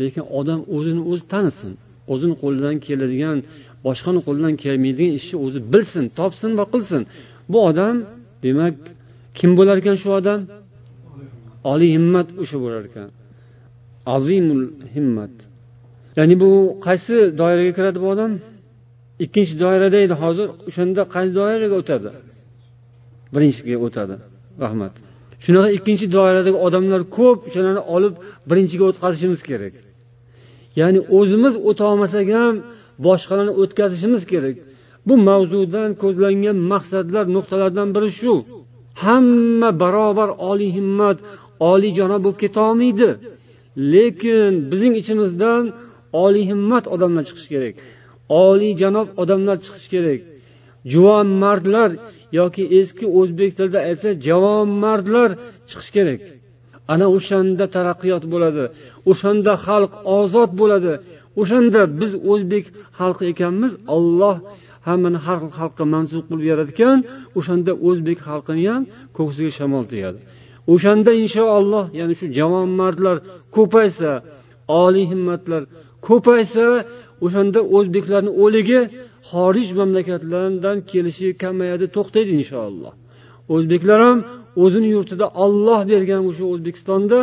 [0.00, 1.72] Lekin odam o'zini o'zi tanisin
[2.12, 3.38] o'zini qo'lidan keladigan
[3.86, 7.02] boshqani qo'lidan kelmaydigan ishni o'zi bilsin topsin va qilsin.
[7.52, 7.96] Bu odam
[8.44, 8.74] demak
[9.38, 10.40] kim bo'lar ekan shu odam?
[11.72, 13.08] Oliy himmat o'sha bo'lar ekan.
[14.16, 15.34] Azimul himmat.
[16.18, 16.50] Ya'ni bu
[16.86, 18.32] qaysi doiraga kiradi bu odam?
[19.24, 22.08] Ikkinchi doirada edi hozir o'shanda qaysi doiraga o'tadi?
[23.34, 24.14] Birinchiga o'tadi
[24.64, 24.94] rahmat.
[25.44, 28.14] Shunaqa ikkinchi doiradagi odamlar ko'p o'shalarni olib
[28.50, 29.74] birinchiga o'tkazishimiz kerak.
[30.80, 32.54] Ya'ni o'zimiz o'tolmasak ham
[33.06, 34.56] boshqalarni o'tkazishimiz kerak.
[35.06, 38.34] Bu mavzudan ko'zlangan maqsadlar nuqtalardan biri shu.
[39.02, 41.18] Hamma barobar oliy himmat
[41.70, 43.10] oliyjanob bo'lib ketolmaydi.
[43.92, 45.64] Lekin bizning ichimizdan
[46.24, 47.74] oliy himmat odamlar chiqishi kerak.
[48.44, 50.20] Oliyjanob odamlar chiqishi kerak.
[50.92, 51.90] Juvon mardlar
[52.38, 55.30] yoki eski o'zbek tilida aytsa javon mardlar
[55.68, 56.20] chiqishi kerak.
[56.92, 58.64] Ana o'shanda taraqqiyot bo'ladi
[59.10, 60.92] o'shanda xalq ozod bo'ladi
[61.40, 62.64] o'shanda biz o'zbek
[62.98, 64.36] xalqi ekanmiz olloh
[64.88, 66.98] hammani har xil xalqqa mansub qilib yaratgan
[67.38, 68.82] o'shanda o'zbek xalqini ham
[69.16, 70.18] ko'ksiga shamol tegadi.
[70.72, 73.16] O'shanda inshaalloh ya'ni shu javon mardlar
[73.56, 74.10] ko'paysa
[74.84, 75.62] oliy himmatlar
[76.08, 76.66] ko'paysa
[77.24, 78.80] o'shanda o'zbeklarni o'ligi
[79.30, 82.92] xorij mamlakatlardan kelishi kamayadi to'xtaydi inshaalloh.
[83.54, 84.18] O'zbeklar ham
[84.62, 87.20] o'zini yurtida olloh bergan o'sha o'zbekistonda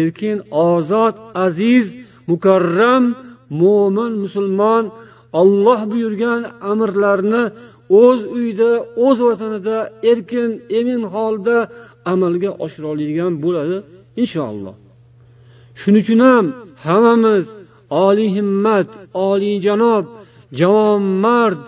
[0.00, 0.36] erkin
[0.68, 1.16] ozod
[1.46, 1.86] aziz
[2.30, 3.04] mukarram
[3.60, 4.84] mo'min musulmon
[5.40, 6.40] olloh buyurgan
[6.70, 7.42] amrlarni
[8.02, 8.70] o'z uyida
[9.06, 9.76] o'z vatanida
[10.10, 11.56] erkin emin holda
[12.12, 13.76] amalga oshira oladigan bo'ladi
[14.22, 14.76] inshaalloh.
[15.80, 16.46] Shuning uchun ham
[16.86, 17.46] hammamiz
[18.06, 18.90] oliy himmat
[19.28, 20.04] oliyjanob
[20.60, 21.64] javonmard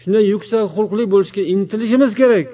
[0.00, 2.46] shunday yuksak xulqli bo'lishga intilishimiz kerak.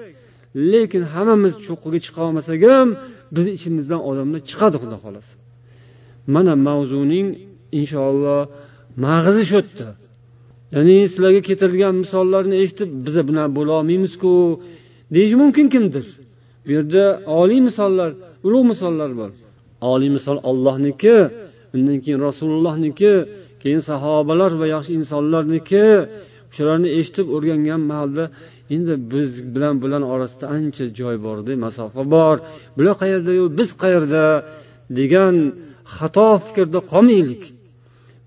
[0.55, 2.89] Lekin hammamiz cho'qqiga chiqa olmasak ham
[3.35, 5.33] bizni ichimizdan odamlar chiqadi xudo xohlasa.
[6.33, 7.27] Mana mavzuning
[7.79, 8.41] inshaalloh
[9.03, 9.89] mag'izi shu yerda
[10.75, 14.33] ya'ni sizlarga keltirilgan misollarni eshitib biza bunaqa bo'lolmaymizku
[15.15, 16.05] deyishi mumkin kimdir?
[16.65, 17.03] Bu yerda
[17.41, 18.09] oliy misollar
[18.47, 19.31] ulug' misollar bor.
[19.93, 21.15] Oliy misol ollohniki
[21.75, 23.13] undan keyin rasulullohniki
[23.61, 25.85] keyin sahobalar va yaxshi insonlarniki.
[26.49, 28.23] O'shalarni eshitib o'rgangan mahalda
[28.75, 32.35] endi biz bilan bularni orasida ancha joy borda masofa bor.
[32.77, 34.23] Bular qayerdayu biz qayerda
[34.99, 35.35] degan
[35.95, 37.43] xato fikrda qolmaylik.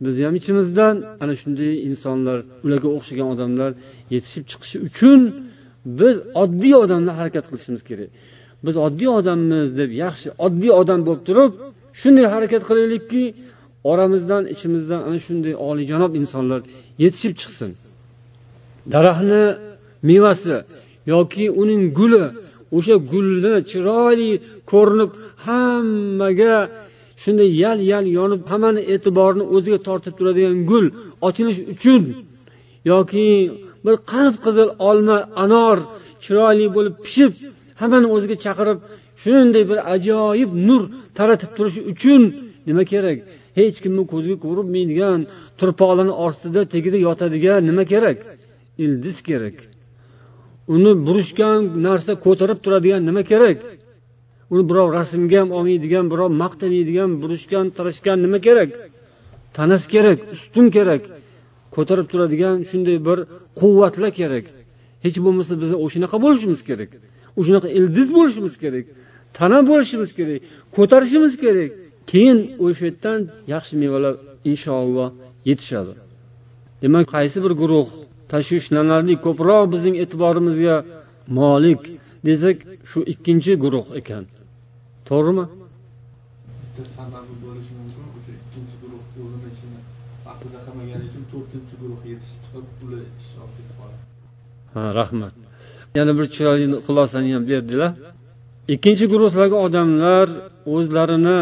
[0.05, 0.95] Biz ham ichimizdan.
[1.23, 3.71] Ana shunday insonlar ularga o'xshagan odamlar
[4.15, 5.21] yetishib chiqishi uchun
[6.01, 8.11] biz oddiy odamlar harakat qilishimiz kerak.
[8.67, 11.53] Biz oddiy odammiz deb yaxshi oddiy odam bo'lib turib
[12.01, 13.25] shunday harakat qilaylikki
[13.91, 16.61] oramizdan ichimizdan ana shunday oliyjanob insonlar
[17.03, 17.71] yetishib chiqsin.
[18.95, 19.45] Daraxtni
[20.09, 20.57] mevasi
[21.13, 22.25] yoki uning guli
[22.77, 24.31] o'sha gulni chiroyli
[24.71, 25.11] ko'rinib
[25.47, 26.57] hammaga
[27.23, 30.87] shunday yal yal yonib hammani e'tiborini o'ziga tortib turadigan gul
[31.27, 32.03] ochilish uchun
[32.93, 33.27] yoki
[33.85, 35.79] bir qip qizil olma anor
[36.25, 37.33] chiroyli bo'lib pishib
[37.81, 38.79] hammani o'ziga chaqirib
[39.23, 40.83] shunday bir ajoyib nur
[41.19, 42.23] taratib turishi uchun
[42.69, 43.19] nima kerak?
[43.59, 45.19] Hech kimni ko'ziga ko'rinmaydigan
[45.59, 48.19] turpoqlarni ostida tagida yotadigan nima kerak?
[48.85, 49.57] Ildiz kerak.
[50.75, 53.59] Uni burishgan narsa ko'tarib turadigan nima kerak?
[54.53, 58.71] Uni birov rasmga ham olmaydigan birov maqtamaydigan burishgan tirishgan nima kerak?
[59.57, 61.03] Tanasi kerak ustun kerak.
[61.75, 63.19] Ko'tarib turadigan shunday bir
[63.61, 64.47] quvvatlar kerak.
[65.05, 66.91] Hech bo'lmasa biz o'shanaqa bo'lishimiz kerak.
[67.41, 68.87] O'shanaqa ildiz bo'lishimiz kerak.
[69.39, 70.41] Tana bo'lishimiz kerak.
[70.77, 71.71] Ko'tarishimiz kerak.
[72.11, 73.21] Keyin o'sha yerdan
[73.53, 74.15] yaxshi mevalar
[74.51, 75.09] inshaalloh
[75.49, 75.93] yetishadi.
[76.83, 77.89] Demak qaysi bir guruh
[78.33, 80.77] tashvishlanarli ko'proq bizning e'tiborimizga
[81.39, 81.83] molik
[82.27, 82.57] desak
[82.91, 84.25] shu ikkinchi guruh ekan.
[85.09, 85.45] To'g'rimi?
[94.75, 95.35] Ha rahmat.
[95.99, 97.93] Yana bir chiroyli xulosani ham berdilar.
[98.75, 100.27] Ikkinchi guruhdagi odamlar
[100.75, 101.39] o'zlarini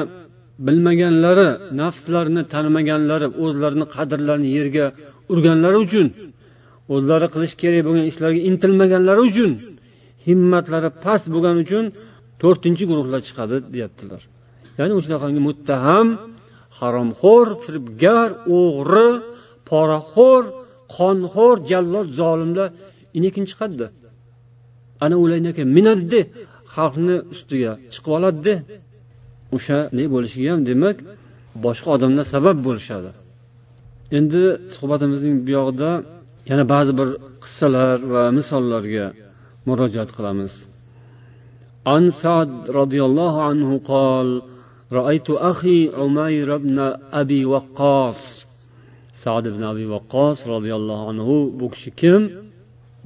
[0.66, 1.48] bilmaganlari
[1.80, 4.86] nafslarini tanimaganlari o'zlarini qadrlarini yerga
[5.32, 6.06] urganlari uchun
[6.94, 9.50] o'zlari qilish kerak bo'lgan ishlarga intilmaganlari uchun
[10.26, 11.84] himmatlari past bo'lgani uchun
[12.42, 14.22] to'rtinchi guruhlar chiqadi deyaptilar.
[14.78, 16.06] Ya'ni o'shanaqangi muttaham
[16.78, 19.08] haromxo'r firibgar o'g'ri
[19.70, 20.44] poraxo'r
[20.96, 22.68] qonxo'r jallod zolimlar
[23.18, 23.86] inikin chiqadida
[25.04, 26.20] ana ularniki minadida
[26.74, 28.54] xalqni ustiga chiqib oladida
[29.56, 30.96] o'shanday bo'lishiga ham demak
[31.64, 33.10] boshqa odamlar sabab bo'lishadi.
[34.18, 34.42] Endi
[34.76, 35.90] suhbatimizning buyog'ida
[36.49, 37.09] yana ba'zi bir
[37.43, 39.05] qissalar va misollarga
[39.67, 40.53] murojaat qilamiz
[41.93, 44.27] عن سعد رضي الله عنه قال
[44.99, 46.77] رأيت أخي عمير بن
[47.21, 48.21] أبي وقاص
[49.23, 51.27] سعد بن أبي وقاص رضي الله عنه
[51.59, 52.21] bu kishi kim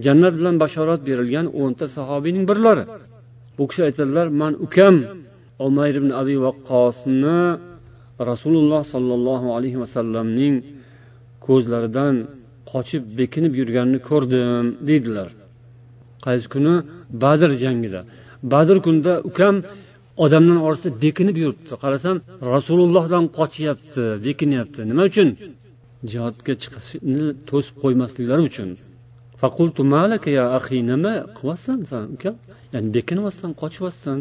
[0.06, 2.84] jannat bilan bashorat berilgan o'nta sahobiyning birlari
[3.58, 4.95] bu kishi aytadilar man ukam
[5.67, 7.39] umayr ibn abi vaqqosni
[8.32, 10.56] rasululloh sollallohu alayhi vasallamning
[11.45, 12.15] ko'zlaridan
[12.73, 15.30] qochib bekinib yurganini ko'rdim deydilar
[16.25, 16.73] qaysi kuni
[17.23, 18.02] badr jangida
[18.54, 19.56] badr kunida ukam
[20.23, 22.15] odamlar orasida bekinib yuribdi qarasam
[22.54, 25.30] rasulullohdan qochyapti bekinyapti nima uchun
[26.12, 28.69] jihodga chiqishni to'sib qo'ymasliklari uchun
[30.91, 32.36] nima qilyapsan san ukam
[32.73, 34.19] ya'ni bekinyapsan qochyapsan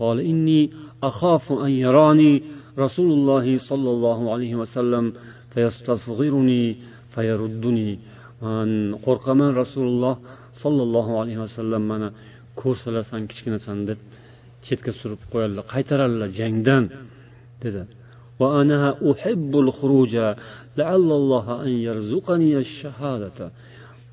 [0.00, 0.70] قال إني
[1.02, 2.42] أخاف أن يراني
[2.78, 5.04] رسول الله صلى الله عليه وسلم
[5.52, 6.93] فيستصغرني فيردني man
[9.05, 10.15] qo'rqaman rasululloh
[10.63, 12.09] sollallohu alayhi vasallam mana
[12.61, 13.99] ko'rsalasan kichkinasan deb
[14.67, 16.83] chetga surib qo'yadilar qaytaradilar jangdan
[17.63, 17.81] dedi.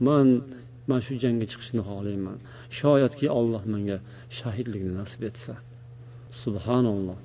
[0.06, 0.26] Man
[0.90, 2.38] man shu jangga chiqishni xohlayman.
[2.78, 3.98] Shoyatki olloh menga
[4.38, 5.54] shahidlikni nasib etsa.
[6.42, 7.18] Subhanalloh.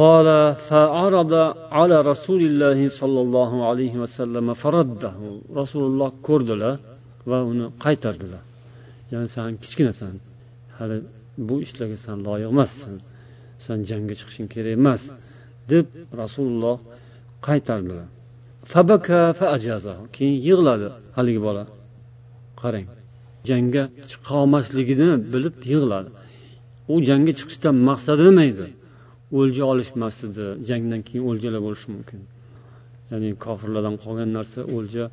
[0.00, 1.32] قال فعرض
[1.78, 5.14] على رسول الله صلى الله عليه وسلم فرده
[5.60, 6.76] رسول الله ko'rdilar
[7.30, 8.42] va uni qaytardilar
[9.12, 10.14] ya'ni san kichkinasan
[10.78, 10.96] hali
[11.48, 12.94] bu ishlarga san loyiq emassan
[13.66, 15.02] san jangga chiqishing kerak emas
[15.70, 15.86] deb
[16.22, 16.76] rasululloh
[17.46, 18.06] qaytardilar
[20.16, 21.62] keyin yig'ladi haligi bola
[22.62, 22.86] qarang
[23.50, 26.10] jangga chiqolmasligini bilib yig'ladi
[26.92, 28.66] u jangga chiqishdan maqsadi nima edi
[29.37, 29.91] o'lja olish
[30.27, 32.19] edi jangdan keyin o'ljalar bo'lishi mumkin.
[33.11, 35.05] Ya'ni kofirlardan qolgan narsa o'lja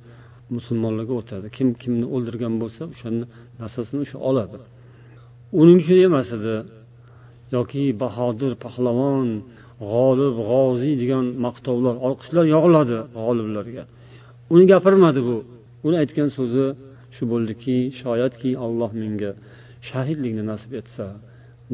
[0.57, 1.47] musulmonlarga o'tadi.
[1.57, 3.25] Kim kimni o'ldirgan bo'lsa o'shani
[3.61, 4.59] narsasini o'sha oladi.
[5.61, 6.55] Uning uchun emas edi.
[7.57, 9.29] Yoki bahodir pahlavon
[9.91, 13.85] g'olib g'oziy degan maqtovlar olqishlar yog'iladi g'oliblarga.
[14.55, 15.37] Uni gapirmadi bu.
[15.87, 16.67] Uni aytgan so'zi
[17.15, 19.31] shu bo'ldiki shoyatki alloh menga
[19.89, 21.07] shahidlikni nasib etsa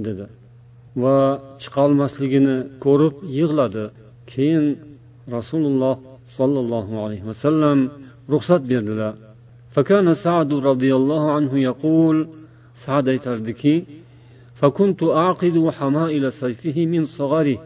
[0.06, 0.26] dedi.
[1.03, 1.17] va
[1.61, 3.85] chiqolmasligini ko'rib yig'ladi
[4.31, 4.65] keyin
[5.35, 5.95] rasululloh
[6.37, 7.77] sollallohu alayhi vasallam
[8.33, 9.13] ruxsat berdilar
[9.75, 12.17] فكان سعد رضي الله عنه يقول
[12.85, 13.75] سعد aytardiki
[14.59, 17.57] فكنت أعقد حمائل سيفه من صغره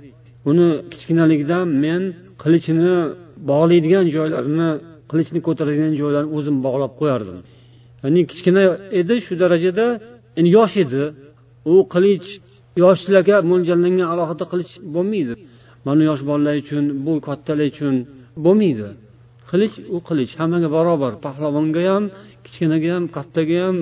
[0.49, 2.01] uni kichkinaligidan men
[2.43, 2.93] qilichini
[3.49, 4.69] bog'laydigan joylarini
[5.11, 7.37] qilichni ko'taradigan joylarni o'zim bog'lab qo'yardim
[8.03, 8.61] ya'ni kichkina
[8.99, 9.85] edi shu darajada
[10.39, 11.03] endi yosh edi
[11.71, 12.27] u qilich
[12.82, 15.34] yoshlarga mo'ljallangan alohida qilich bo'lmaydi.
[15.86, 17.94] Mana yosh bolalar uchun bu kattalar uchun
[18.44, 18.88] bo'lmaydi.
[19.50, 20.32] Qilich u qilich.
[20.40, 21.12] Hammaga barobar.
[21.26, 22.04] Pahlavonga ham
[22.44, 23.76] kichkinaga ham kattaga ham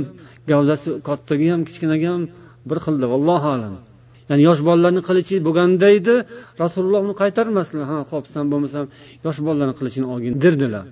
[0.51, 2.23] gavdasi kattaga ham kichkinaga ham
[2.69, 3.07] bir xilda.
[3.13, 3.75] Vallohu alam.
[4.31, 6.15] Ya'ni yosh bolalarni qilichi bo'lganda edi.
[6.63, 7.85] Rasululloh uni qaytarmasdilar.
[7.93, 8.85] Ha ho'p san bo'lmasam
[9.27, 10.85] yosh bolalarni qilichini olgin derdilar.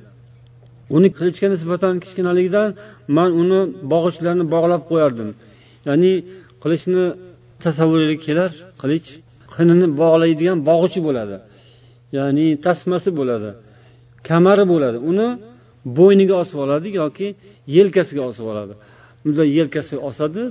[0.97, 2.69] Uni qilichga nisbatan kichkinaligidan
[3.17, 3.61] man uni
[3.93, 5.29] bog'ichlarini bog'lab qo'yardim.
[5.89, 6.13] Ya'ni
[6.63, 7.05] qilichni
[7.65, 8.51] tasavvuriga kelar
[8.83, 9.09] qilich
[9.55, 11.37] qinini bog'laydigan bog'ichi bo'ladi.
[12.17, 13.51] Ya'ni tasmasi bo'ladi
[14.29, 14.99] kamari bo'ladi.
[15.11, 15.29] Uni
[15.99, 17.27] bo'yniga osib oladi yoki
[17.77, 18.75] yelkasiga osib oladi.
[19.23, 20.43] Bunday yelkasiga osadi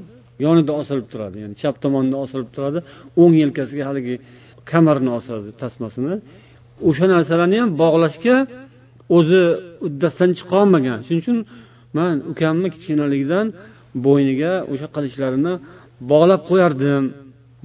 [0.45, 1.35] yonida osilib turadi.
[1.43, 2.79] Ya'ni chap tomonda osilib turadi.
[3.21, 4.15] O'ng yelkasiga haligi
[4.71, 6.15] kamarini osadi tasmasini.
[6.89, 8.35] O'sha narsalarni ham bog'lashga
[9.17, 9.41] o'zi
[9.87, 11.37] uddasidan chiqolmagan shuning uchun
[11.97, 13.45] man ukamni kichkinaligidan
[14.05, 15.53] bo'yniga o'sha qilichlarini
[16.11, 17.03] bog'lab qo'yardim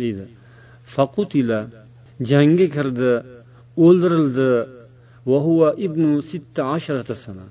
[0.00, 0.24] deydi.
[0.94, 1.60] Faqutila
[2.30, 3.12] jangga kirdi
[3.84, 4.50] o'ldirildi.
[5.86, 6.62] Ibnu sitta
[7.24, 7.46] sana.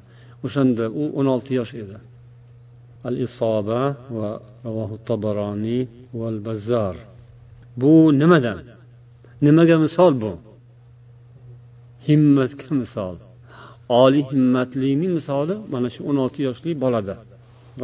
[0.46, 1.98] O'shanda u o'n olti yosh edi.
[3.08, 3.82] Al isoba
[4.17, 4.30] va
[4.65, 5.84] ravohu tabaroniy
[6.20, 6.96] val bazzar.
[7.82, 7.91] Bu
[8.22, 8.58] nimadan?
[9.46, 10.32] Nimaga misol bu?
[12.08, 13.15] Himmatga misol.
[14.02, 17.15] Oliy himmatlining misoli mana shu o'n olti yoshli bolada.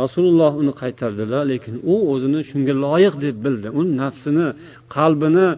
[0.02, 4.48] rasululloh uni qaytardilar lekin u o'zini shunga loyiq deb bildi u nafsini
[4.96, 5.48] qalbini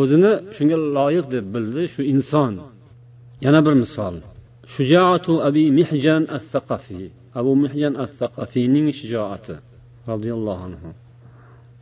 [0.00, 2.54] o'zini shunga loyiq deb bildi shu inson
[3.44, 4.14] yana bir misol
[4.74, 7.06] shujaatu abi mihjan as saqafiy
[7.38, 9.54] abu mihjan as saqafiyning shijoati
[10.10, 10.90] roziyallohu anhu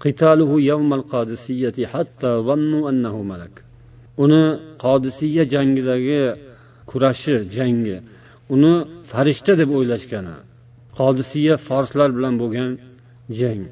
[0.05, 3.55] قتاله يوم القادسية حتى ظنوا أنه ملك
[4.25, 4.43] uni
[4.85, 6.23] qodisiya jangidagi
[6.91, 7.97] kurashi jangi
[8.55, 8.73] uni
[9.11, 10.35] farishta deb o'ylashgani
[11.00, 12.72] qodisiya forslar bilan bo'lgan
[13.40, 13.64] jang.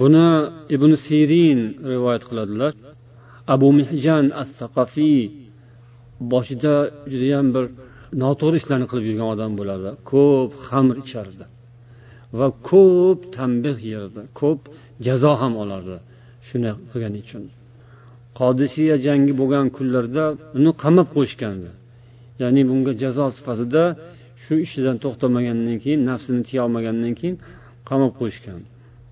[0.00, 0.28] Buni
[0.76, 1.60] ibn sirin
[1.92, 2.72] rivoyat qiladilar.
[3.54, 5.20] Abu mihjan as saqafiy
[6.32, 6.74] boshida
[7.12, 7.64] judayam bir
[8.22, 9.90] noto'g'ri ishlarni qilib yurgan odam bo'lardi.
[10.10, 11.44] Ko'p xamr ichardi
[12.38, 14.60] va ko'p tanbeh yerdi ko'p
[15.06, 15.96] jazo ham olardi
[16.48, 17.44] shunday qilgani uchun.
[18.38, 20.24] Qodisiya jangi bo'lgan kunlarda
[20.58, 21.70] uni qamab qo'yishgandi.
[22.42, 23.82] Ya'ni bunga jazo sifatida
[24.42, 27.36] shu ishidan to'xtamagandan keyin nafsini tiyolmagandan keyin
[27.88, 28.60] qamab qo'yishgan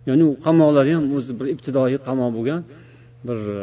[0.09, 2.61] ya'ni u qamoqlari ham o'zi bir ibtidoiy qamoq bo'lgan
[3.27, 3.59] bir e,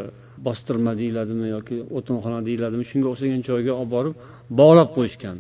[0.46, 4.14] bostirma deyiladimi yoki o'tinxona deyiladimi shunga o'xshagan joyga olib borib
[4.60, 5.38] bog'lab qo'yishgan.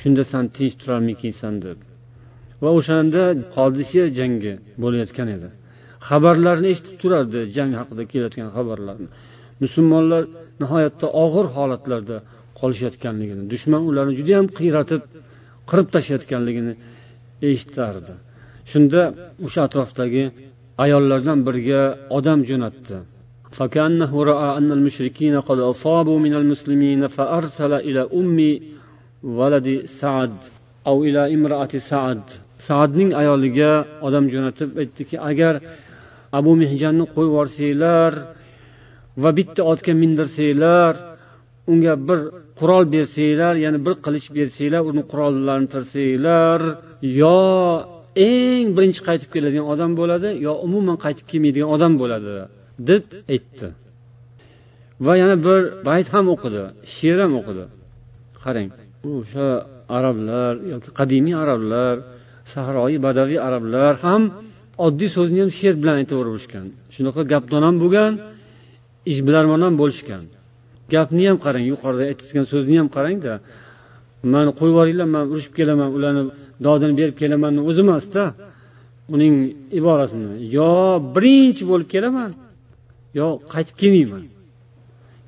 [0.00, 1.78] Shunda san tinch turarmikinsan deb.
[2.62, 3.22] Va o'shanda
[3.56, 5.48] qodisiya jangi bo'layotgan edi.
[6.08, 9.08] Xabarlarni eshitib turardi jang haqida kelayotgan xabarlarni.
[9.62, 10.22] Musulmonlar
[10.62, 12.16] nihoyatda og'ir holatlarda
[12.60, 15.02] qolishayotganligini dushman ularni judayam qiyratib
[15.69, 16.73] qirib tashlayotganligini
[17.49, 18.13] eshitardi
[18.71, 19.01] shunda
[19.45, 20.23] o'sha atrofdagi
[20.83, 21.81] ayollardan biriga
[22.17, 22.97] odam jo'natdi
[23.57, 28.39] فكأنه رأى أن المشركين قد أصابوا من المسلمين فأرسل إلى أم
[29.23, 29.67] ولد
[30.01, 30.35] سعد
[30.87, 32.23] أو إلى امرأة سعد
[32.67, 33.71] saadning ayoliga
[34.07, 35.53] odam jo'natib aytdiki agar
[36.39, 38.13] abu mehjanni qo'yib yuborsanglar
[39.23, 40.93] va bitta otga mindirsanglar
[41.70, 42.18] unga bir
[42.58, 46.60] qurol bersanglar ya'ni bir qilich bersanglar uni qurollantirsanglar
[47.20, 47.38] yo
[48.28, 52.32] eng birinchi qaytib keladigan odam bo'ladi yo umuman qaytib kelmaydigan odam bo'ladi
[52.88, 53.68] deb aytdi.
[55.06, 56.62] Va yana bir bayt ham o'qidi
[56.94, 57.64] she'r ham o'qidi.
[58.42, 58.68] Qarang
[59.18, 59.48] o'sha
[59.96, 61.94] arablar yoki qadimiy arablar
[62.52, 64.22] sahroyi badaviy arablar ham
[64.86, 66.66] oddiy so'zni ham she'r bilan aytaverishgan.
[66.94, 68.12] Shunaqa gapdon ham bo'lgan
[69.10, 70.24] ishbilarmon ham bo'lishgan.
[70.92, 73.32] Gapni ham qarang yuqorida aytgan so'zni ham qarangda
[74.34, 76.22] mani qo'yib yuboringlar man urushib kelaman ularni
[76.66, 78.22] dodini berib kelamanni o'zi emasda
[79.14, 79.34] uning
[79.78, 80.70] iborasini yo
[81.14, 82.30] birinchi bo'lib kelaman
[83.18, 84.22] yo qaytib kelmayman.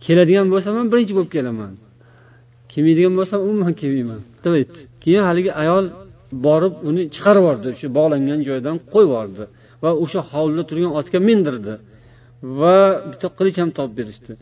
[0.05, 1.73] Keladigan bo'lsam ham birinchi bo'lib kelaman.
[2.73, 4.21] Kelmaydigan bo'lsam umuman kelmayman.
[4.45, 5.85] Deb aytdi keyin haligi ayol
[6.47, 9.45] borib uni chiqarib yubordi shu bog'langan joydan qo'yib yubordi
[9.83, 11.75] va o'sha hovlida turgan otga mindirdi
[12.61, 12.77] va
[13.11, 14.33] bitta qilich ham topib berishdi.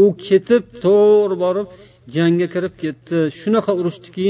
[0.00, 1.68] U ketib to'g'ri borib
[2.16, 3.16] jangga kirib ketdi.
[3.40, 4.28] Shunaqa urushdiki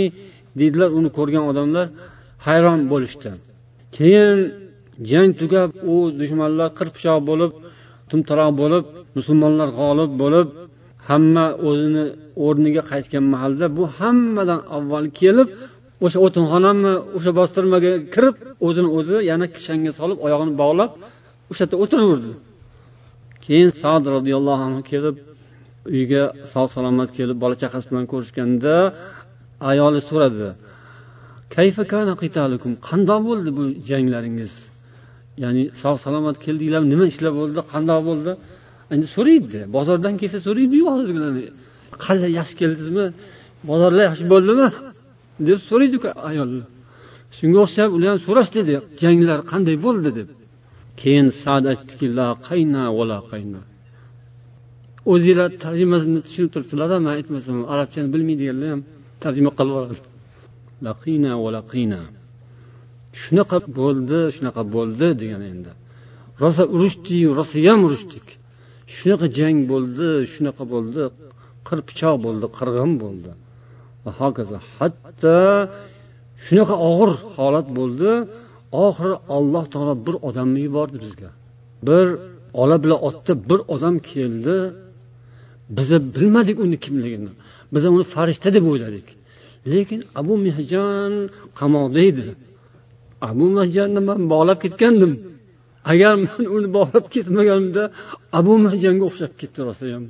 [0.61, 1.87] deydilar uni ko'rgan odamlar
[2.47, 3.31] hayron bo'lishdi.
[3.97, 4.39] Keyin
[5.11, 7.53] jang tugab u dushmanlar qirpichoq bo'lib
[8.11, 8.85] tumtaroq bo'lib
[9.17, 10.49] musulmonlar g'olib bo'lib
[11.09, 12.05] hamma o'zini
[12.47, 15.49] o'rniga qaytgan mahalda bu hammadan avval kelib
[16.05, 20.91] o'sha o'tinxonami o'sha bostirmaga kirib o'zini o'zi yana kishanga solib oyog'ini bog'lab
[21.51, 22.33] o'sha yerda o'tiraverdi
[23.45, 25.17] keyin sad roziyallohu anhu kelib
[25.97, 28.75] uyga sog' salomat kelib bola chaqasi bilan ko'rishganda
[29.71, 30.49] ayoli so'radi
[32.89, 34.53] qandoq bo'ldi bu janglaringiz?
[35.43, 38.33] Ya'ni sog' salomat keldinglar nima ishlar bo'ldi qandoq bo'ldi?
[38.95, 41.45] Endi so'raydi bozordan kelsa so'raydiyu hozirgilarni
[42.05, 43.07] qanday yaxshi keldingizmi
[43.71, 44.69] bozorlar yaxshi bo'ldimi?
[45.49, 46.65] deb so'raydiku ayollar
[47.39, 48.61] shunga o'xshab ular ham so'rashdi
[49.03, 50.11] janglar qanday bo'ldi?
[50.19, 50.29] deb.
[51.01, 53.61] Keyin sad aytdiki la qayna vala qayna.
[55.13, 58.83] O'zinglar tarjimasini tushunib turibsizlarda man aytmasam arabchani bilmaydiganlar ham
[59.25, 59.97] tarjima qilib oladi
[60.87, 62.03] laqina va laqina.
[63.23, 65.73] Shunaqa bo'ldi shunaqa bo'ldi degan endi.
[66.43, 68.27] Rosa urushdik rosayam urushdik
[68.97, 71.03] shunaqa jang bo'ldi shunaqa bo'ldi.
[71.67, 73.31] Qir pichoq bo'ldi qirg'in bo'ldi.
[74.05, 75.39] Va hokazo hatto
[76.45, 78.11] shunaqa og'ir holat bo'ldi.
[78.87, 81.31] Oxiri alloh taolo bir odamni yubordi bizga.
[81.89, 82.07] Bir
[82.63, 84.57] ola bila otda bir odam keldi.
[85.77, 87.31] Biza bilmadik uni kimligini.
[87.75, 89.07] Biz uni farishta deb o'yladik.
[89.73, 91.13] Lekin abu mehjon
[91.59, 92.27] qamoqda edi.
[93.29, 95.13] Abu mahjonni man bog'lab ketgandim.
[95.93, 97.83] Agar men uni bog'lab ketmaganimda
[98.39, 100.05] abu mahjonga o'xshab ketdi rosayam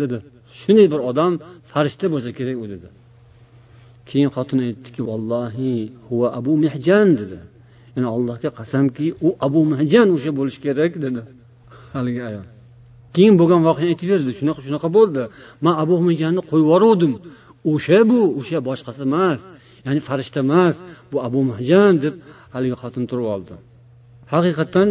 [0.00, 0.16] dedi.
[0.60, 1.32] Shunday bir odam
[1.70, 2.88] farishta bo'lsa kerak u dedi.
[4.08, 5.72] Keyin xotini aytdiki vallohi
[6.06, 7.38] huva abu mehjan dedi.
[7.94, 11.20] Ya'ni allohga qasamki u abu mahjan o'sha bo'lishi kerak dedi.
[11.94, 12.46] Haligi ayol.
[13.16, 15.22] Keyin bo'lgan voqeani aytib berdi shunaqa shunaqa bo'ldi.
[15.64, 17.12] Man abu mahjanni qo'yib yuboruvdim.
[17.72, 19.40] O'sha bu o'sha boshqasi emas
[19.86, 20.76] ya'ni farishta emas
[21.10, 22.14] bu abu mahjan deb
[22.54, 23.54] haligi xotin turib oldi.
[24.32, 24.88] Haqiqatdan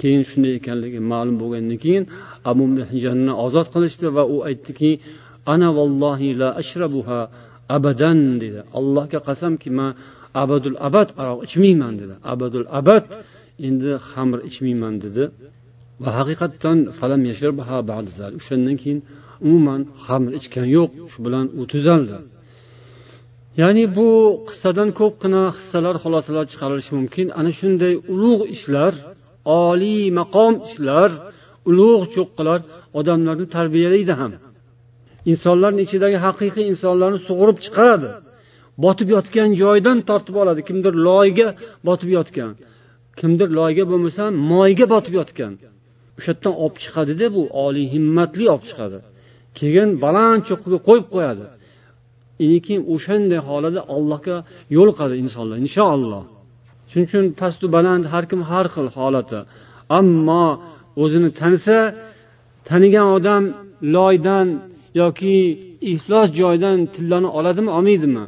[0.00, 2.04] keyin shunday ekanligi ma'lum bo'lgandan keyin
[2.50, 4.90] abu mahjanni ozod qilishdi va u aytdiki
[5.54, 7.20] ana vallohi la ashrabuha
[7.76, 8.60] abadan dedi.
[8.78, 9.90] Allohga qasamki man
[10.42, 12.14] abadul abad aroq ichmayman dedi.
[12.32, 13.04] Abadul abad
[13.66, 15.24] endi xamir ichmayman dedi.
[16.02, 16.78] Va haqiqatdan
[18.38, 19.00] o'shandan keyin
[19.46, 22.16] umuman xamir ichgani yo'q shu bilan u tuzaldi.
[23.60, 24.08] Ya'ni bu
[24.48, 27.26] qissadan ko'pgina hissalar xulosalar chiqarilishi mumkin.
[27.38, 28.92] Ana shunday ulug' ishlar
[29.64, 31.10] oliy maqom ishlar
[31.70, 32.60] ulug' cho'qqilar
[32.98, 34.32] odamlarni tarbiyalaydi ham.
[35.32, 38.08] Insonlarni ichidagi haqiqiy insonlarni sug'urib chiqaradi.
[38.84, 40.60] Botib yotgan joydan tortib oladi.
[40.68, 41.48] Kimdir loyga
[41.88, 42.52] botib yotgan
[43.20, 45.52] kimdir loyga bo'lmasa moyga botib yotgan.
[46.18, 48.98] O'sha yerdan olib chiqadida bu oliy himmatli olib chiqadi.
[49.58, 51.44] Keyin baland cho'qqiga qo'yib qo'yadi.
[52.66, 54.36] Keyin o'shanday holatda allohga
[54.76, 56.24] yo'liqadi insonlar inshaalloh.
[56.90, 59.38] Shuning uchun pastu baland har kim har xil holati.
[59.98, 60.44] Ammo
[61.02, 61.78] o'zini tanisa
[62.68, 63.42] tanigan odam
[63.96, 64.46] loydan
[65.02, 65.36] yoki
[65.92, 68.24] iflos joydan tillani oladimi olmaydimi?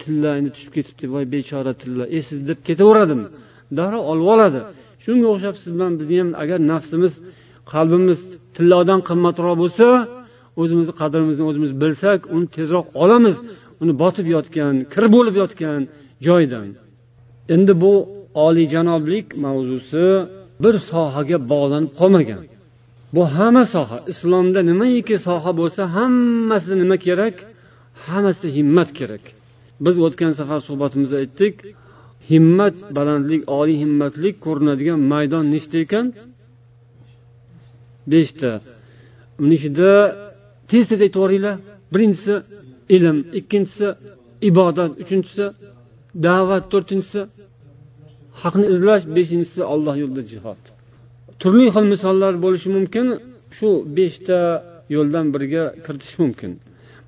[0.00, 3.26] Tilla endi tushib ketibdi voy bechora tilla esiz deb ketaveradimi?
[3.78, 4.60] Darrov olib oladi.
[5.04, 7.12] Shunga o'xshab siz bilan bizni ham agar nafsimiz
[7.72, 8.20] qalbimiz
[8.56, 9.86] tillodan qimmatroq bo'lsa
[10.60, 13.36] o'zimizni qadrimizni o'zimiz bilsak uni tezroq olamiz.
[13.82, 15.80] Uni botib yotgan kir bo'lib yotgan
[16.26, 16.68] joydan.
[17.54, 17.92] Endi bu
[18.46, 20.04] oliyjanoblik mavzusi
[20.62, 22.42] bir sohaga bog'lanib qolmagan.
[23.14, 27.34] Bu hamma soha islomda nimaiki soha bo'lsa hammasida nima kerak?
[28.04, 29.24] Hammasida himmat kerak.
[29.84, 31.54] Biz o'tgan safar suhbatimizda aytdik.
[32.30, 36.06] Himmat balandlik oliy himmatlik ko'rinadigan maydon nechta ekan?
[38.12, 38.50] Beshta.
[39.42, 39.90] Uni ichida
[40.70, 41.56] tez tez aytib yuboringlar
[41.92, 42.34] birinchisi
[42.96, 43.88] ilm ikkinchisi
[44.50, 45.46] ibodat uchinchisi
[46.26, 47.20] da'vat to'rtinchisi
[48.42, 50.62] haqni izlash beshinchisi olloh yo'lida jihod
[51.40, 53.06] turli xil misollar bo'lishi mumkin.
[53.56, 54.38] Shu beshta
[54.94, 56.50] yo'ldan biriga kiritish mumkin.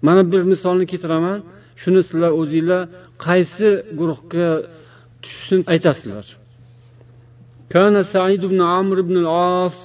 [0.06, 1.38] Mana bir misolni keltiraman
[1.82, 2.82] shuni sizlar o'zinglar
[3.26, 4.48] qaysi guruhga
[5.21, 6.27] tushishini aytasizlar
[7.75, 9.77] كان سعيد بن عمرو بن العاص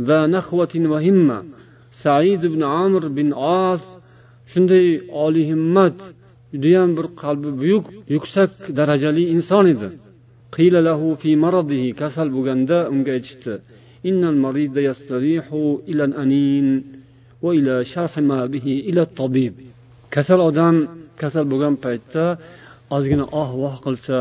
[0.00, 1.38] ذا نخوة وهمة
[1.92, 3.84] said ibn amr bin os
[4.52, 4.86] shunday
[5.24, 5.98] oliy himmat
[6.52, 9.88] judayam bir qalbi buyuk yuksak darajali inson edi
[12.00, 13.54] kasal bo'lganda unga aytishdi
[20.14, 20.76] kasal odam
[21.22, 22.24] kasal bo'lgan paytda
[22.95, 24.17] ozgina oh voh qilsa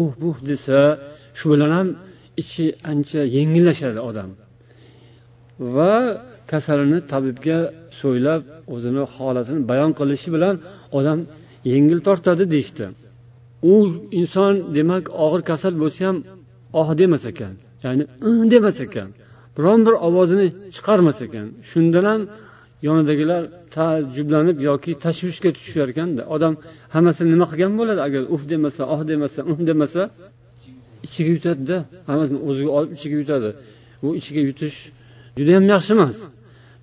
[0.00, 0.80] uh buh desa
[1.38, 1.88] shu bilan ham
[2.42, 4.30] ichi ancha yengillashadi odam.
[5.74, 5.94] Va
[6.50, 7.58] kasalini tabibga
[8.00, 8.42] so'ylab
[8.74, 10.54] o'zini holatini bayon qilishi bilan
[10.98, 11.18] odam
[11.72, 12.86] yengil tortadi deyishdi.
[13.72, 13.74] U
[14.20, 16.16] inson demak og'ir kasal bo'lsa ham
[16.80, 17.54] oh demas ekan
[17.84, 19.08] ya'ni uh demas ekan
[19.56, 21.46] biron bir ovozini chiqarmas ekan.
[21.70, 22.20] Shundan ham
[22.86, 23.42] yonidagilar
[23.76, 26.54] taajjublanib yoki tashvishga tushar ekanda odam
[26.94, 28.00] hammasini nima qilgan bo'ladi?
[28.08, 30.02] Agar uf demasa oh demasa uh demasa
[31.06, 31.76] ichiga yutadida
[32.08, 33.48] hammasini o'ziga olib ichiga yutadi.
[34.02, 34.78] Bu ichiga yutish
[35.38, 36.16] judayam yaxshi emas.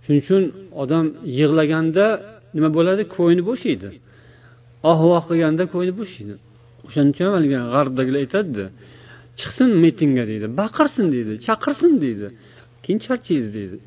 [0.04, 0.44] Shuning uchun
[0.84, 1.06] odam
[1.40, 2.06] yig'laganda
[2.56, 3.02] nima bo'ladi?
[3.16, 3.90] Ko'ngli bo'shaydi
[4.90, 6.36] oh voh qilganda ko'ngli bo'shaydi
[6.88, 8.66] o'shaning uchun haligi g'arbdagilar aytadida
[9.40, 12.28] chiqsin mitingga deydi baqirsin deydi chaqirsin deydi
[12.84, 13.78] keyin charchaysiz deydi.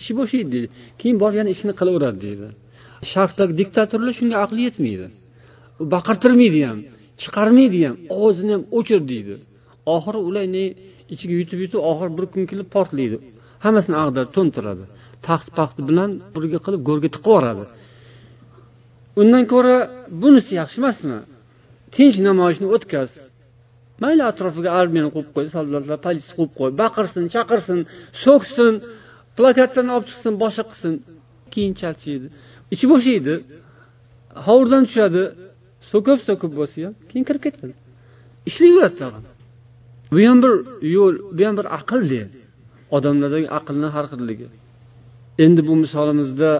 [0.00, 0.68] Ishi bo'shaydi deydi
[1.00, 2.48] keyin borib yana ishini qilaveradi deydi.
[3.12, 5.06] Sharqdagi diktatorlar shunga aqli yetmaydi.
[5.80, 6.78] U baqirtirmaydi ham
[7.22, 9.34] chiqarmaydi ham ovozini ham o'chir deydi.
[9.94, 10.64] Oxiri ularni
[11.14, 13.16] ichiga yutib yutib oxiri bir kun kelib portlaydi.
[13.64, 14.84] Hammasini ag'darib to'ntiradi.
[15.26, 17.64] Taxt paxti bilan birga qilib go'rga tiqib yuboradi.
[19.20, 19.76] Undan ko'ra
[20.22, 21.18] bunisi yaxshi emasmi?
[21.94, 23.10] Tinch namoyishni o'tkaz.
[24.02, 26.70] Mayli atrofiga armiyani qo'yib qo'y soldatlar politsiya qo'yib qo'y.
[26.82, 27.78] Baqirsin chaqirsin
[28.24, 28.74] so'ksin.
[29.38, 30.94] Plakatlarni olib chiqsin boshqa qilsin.
[31.54, 32.26] Keyin charchaydi
[32.74, 33.34] ichi bo'shaydi
[34.46, 35.22] hovurdan tushadi.
[35.90, 37.74] So'kib so'kib bo'lsa ham keyin kirib ketadi.
[38.48, 39.24] Ishlayveradi tag'in.
[40.12, 40.52] Bu ham bir
[40.96, 42.38] yo'l bu ham bir aql deydi
[42.96, 44.46] odamlardagi aqlni har xilligi.
[45.44, 46.50] Endi bu misolimizda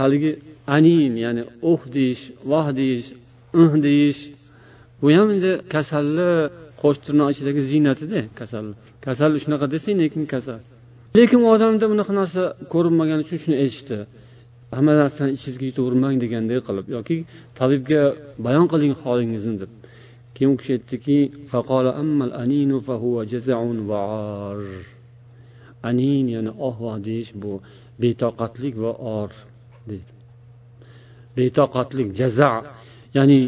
[0.00, 0.32] haligi
[0.76, 1.42] anin ya'ni
[1.72, 3.08] uh deyish voh deyish
[3.60, 4.20] uh deyish
[5.00, 6.30] bu ham endi kasalni
[6.82, 8.66] qo'sh tirnoq ichidagi ziynatida kasal.
[9.06, 10.60] Kasal shunaqa desang lekin kasal.
[11.18, 12.42] Lekin u odamda bunaqa narsa
[12.72, 13.98] ko'rinmagani uchun shuni aytishdi
[14.76, 17.16] hamma narsani ichingizga yutavermang deganday qilib yoki
[17.58, 18.02] tabibga
[18.46, 19.70] bayon qiling holingizni deb.
[20.34, 21.18] Keyin u kishi aytdiki
[25.88, 27.52] anin ya'ni oh voh deyish bu
[28.00, 29.30] betoqatlik va or
[29.88, 30.12] deydi.
[31.36, 32.52] Betoqatlik jaza
[33.16, 33.40] ya'ni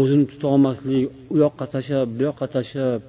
[0.00, 1.02] o'zini tutolmaslik
[1.32, 3.00] u yoqqa tashlab bu yoqqa tashlab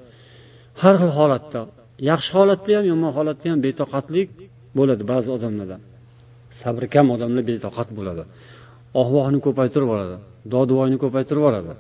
[0.81, 1.61] har xil holatda
[2.09, 4.29] yaxshi holatda ham yomon holatda ham betoqatlik
[4.77, 5.77] bo'ladi ba'zi odamlarda.
[6.61, 8.23] Sabri kam odamlar betoqat bo'ladi.
[8.99, 10.17] Oh vohni ko'paytirib yuboradi
[10.53, 11.73] dodvoyni ko'paytirib yuboradi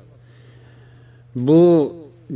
[1.47, 1.61] bu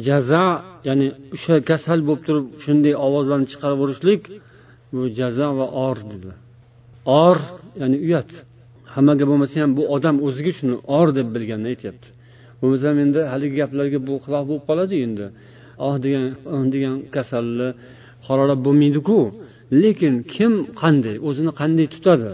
[0.08, 0.46] jaza
[0.88, 4.22] ya'ni o'sha kasal bo'lib turib shunday ovozlarni chiqaraverishlik
[4.94, 6.32] bu jazo va or dedi.
[7.24, 7.38] Or
[7.82, 8.32] ya'ni uyat.
[8.94, 12.08] Hammaga bo'lmasa ham bu odam o'ziga shuni or deb bilganini aytyapti.
[12.62, 15.26] Bo'lmasam endi haligi gaplarga bu xilof bo'lib qoladiyu endi.
[15.88, 17.70] Oh degan oh degan kasalni
[18.26, 19.20] qoralab bo'lmaydiku.
[19.84, 21.16] Lekin kim qanday?
[21.28, 22.32] O'zini qanday tutadi?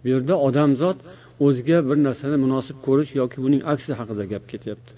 [0.00, 0.98] Bu yerda odamzod
[1.46, 4.90] o'ziga bir narsani munosib ko'rish yoki buning aksi haqida gap ketyapti.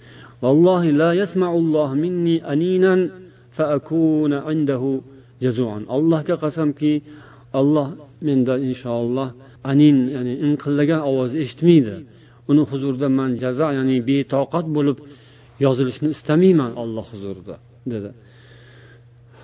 [0.43, 2.99] Vallohi la yasmaulloh minni aninan
[3.55, 4.91] fa akuna indahu
[5.43, 5.81] jazuan.
[5.95, 6.91] Allohga qasamki
[7.59, 7.87] alloh
[8.27, 9.29] mendan inshaalloh
[9.71, 11.95] anin ya'ni inqillagan ovozni eshitmaydi.
[12.51, 14.97] Uni huzurida man jazo ya'ni betoqat bo'lib
[15.65, 17.55] yozilishni istamayman olloh huzurida.
[17.88, 18.12] dedi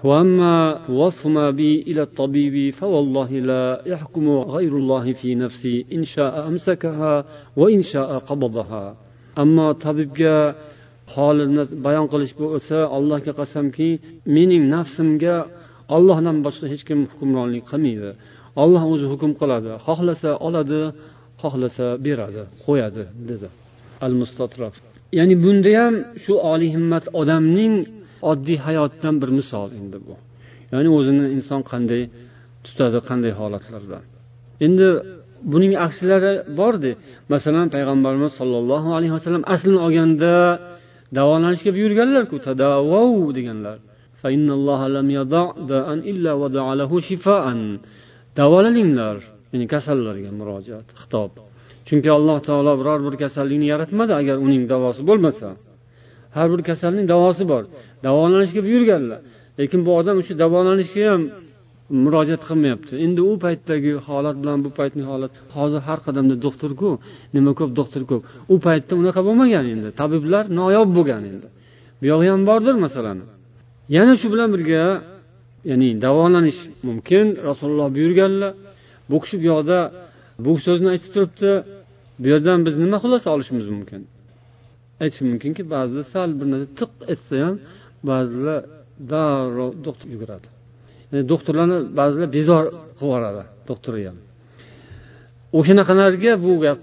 [0.05, 6.49] وأما وصف ما بي إلى الطبيب فوالله لا يحكم غير الله في نفسي إن شاء
[6.49, 7.25] أمسكها
[7.57, 8.97] وإن شاء قبضها
[9.37, 10.37] ammo tabibga
[11.15, 13.89] holini bayon qilish bo'lsa allohga qasamki
[14.37, 15.37] mening nafsimga
[15.97, 18.11] ollohdan boshqa hech kim hukmronlik qilmaydi
[18.63, 20.83] olloh o'zi hukm qiladi xohlasa oladi
[21.43, 23.49] xohlasa beradi qo'yadi dedi
[24.07, 24.75] al mustatrof
[25.19, 25.95] ya'ni bunda ham
[26.25, 27.75] shu oliy himmat odamning
[28.32, 30.16] oddiy hayotdan bir misol endi bu.
[30.72, 32.02] Ya'ni o'zini inson qanday
[32.66, 33.98] tutadi qanday holatlarda.
[34.66, 34.88] Endi
[35.52, 36.92] buning aksilari bordi.
[37.34, 40.34] Masalan payg'ambarimiz sollallohu alayhi vasallam aslini olganda
[41.18, 43.78] davolanishga buyurganlarku tadavvov deganlar.
[48.40, 49.18] Davolaninglar
[49.52, 51.32] ya'ni kasallarga murojaat xitob.
[51.88, 55.48] Chunki alloh taolo biror bir kasallikni yaratmadi agar uning davosi bo'lmasa.
[56.36, 57.64] Har bir kasalning davosi bor.
[58.06, 59.20] Davolanishga buyurganlar.
[59.60, 61.22] Lekin bu odam o'sha davolanishga ham
[62.04, 62.94] murojaat qilmayapti.
[63.06, 66.90] Endi u paytdagi holat bilan bu paytni holat hozir har qadamda doktorku
[67.36, 68.22] nima ko'p doktor ko'p
[68.54, 69.90] u paytda unaqa bo'lmagan endi.
[70.02, 71.48] Tabiblar noyob bo'lgan endi.
[72.02, 73.24] Buyog'i ham bordir masalani.
[73.96, 74.84] Yana shu bilan birga
[75.70, 77.26] ya'ni davolanish mumkin.
[77.50, 78.52] Rasululloh buyurganlar
[79.10, 79.80] bu kishi bu yoqda
[80.46, 81.52] bu so'zni aytib turibdi.
[82.22, 84.02] Bu yerdan biz nima xulosa olishimiz mumkin?
[85.02, 87.56] Aytish mumkinki ba'zida sal bir narsa tiq etsa ham
[88.10, 88.60] ba'zilar
[89.12, 90.48] darrov doktor yuguradi.
[91.32, 94.18] Doktorlarni ba'zilar bezor qilib yuboradi doktorni ham.
[95.60, 96.80] O'shanaqalarga bu gap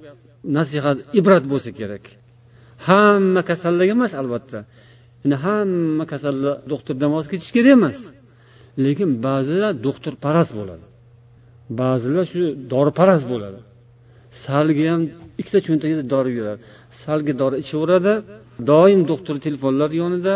[0.59, 2.05] nasihat ibrat bo'lsa kerak.
[2.89, 4.59] Hamma kasallarga emas albatta.
[5.23, 7.99] Yani hamma kasallar doktordan voz kechish kerak emas.
[8.85, 10.85] Lekin ba'zilar doktorparast bo'ladi.
[11.81, 12.43] Ba'zilar shu
[12.73, 13.61] doriparast bo'ladi.
[14.45, 15.03] Salga ham
[15.41, 16.61] ikkita cho'ntagida dori yuradi.
[17.03, 18.15] Salga dori ichaveradi.
[18.71, 20.35] Doim doktor telefonlar yonida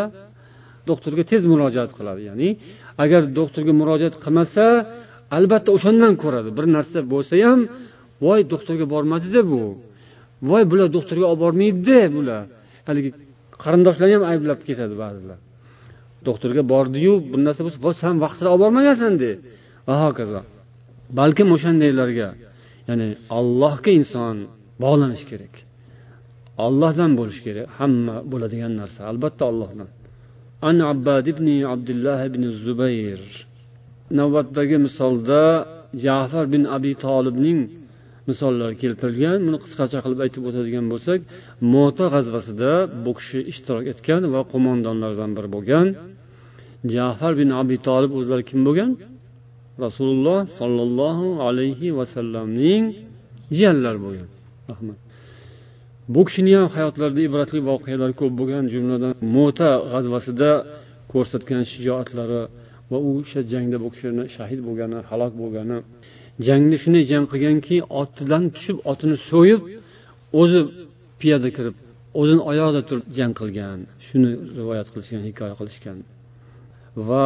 [0.89, 2.21] doktorga tez murojaat qiladi.
[2.29, 2.49] Ya'ni
[3.03, 4.65] agar doktorga murojaat qilmasa
[5.37, 6.49] albatta o'shandan ko'radi.
[6.57, 7.59] Bir narsa bo'lsa ham
[8.25, 9.61] voy doktorga bormadida bu.
[10.49, 12.43] Voy bular doktorga olib bormaydida bular.
[12.87, 13.09] Haligi
[13.63, 15.39] qarindoshlarni ham ayblab ketadi ba'zilar.
[16.27, 19.31] Doktorga bordiyu bir narsa bo'lsa voy san vaqtida olib bormagansan de.
[19.87, 20.41] Va hokazo
[21.19, 22.29] balkim o'shandaylarga
[22.89, 24.35] ya'ni allohga inson
[24.83, 25.53] bog'lanish kerak.
[26.65, 29.89] Ollohdan bo'lishi kerak hamma bo'ladigan narsa albatta ollohdan
[30.69, 33.21] an abbad ibn abdulloh ibn zubayr.
[34.19, 35.41] Navbatdagi misolda
[36.05, 37.59] jafar bin abi tolibning
[38.29, 39.37] misollari keltirilgan.
[39.47, 41.19] Buni qisqacha qilib aytib o'tadigan bo'lsak
[41.73, 42.71] mota g'azvasida
[43.03, 45.87] bu kishi ishtirok etgan va qo'mondonlardan biri bo'lgan.
[46.93, 48.91] Jafar bin abi tolib o'zlari kim bo'lgan?
[49.85, 52.83] Rasululloh sollallohu alayhi vasallamning
[53.57, 54.29] jiyanlari bo'lgan.
[54.71, 54.97] Rahmat
[56.13, 60.51] bu kishini ham hayotlarida ibratli voqealar ko'p bo'lgan jumladan mo'ta g'azvasida
[61.11, 62.41] ko'rsatgan shijoatlari
[62.91, 65.77] va u o'sha jangda bu kishini shahid bo'lgani halok bo'lgani
[66.47, 69.61] jangni shunday jang qilganki otidan tushib otini so'yib
[70.41, 70.59] o'zi
[71.21, 71.75] piyoda kirib
[72.21, 75.97] o'zini oyog'ida turib jang qilgan shuni rivoyat qilishgan hikoya qilishgan
[77.09, 77.25] va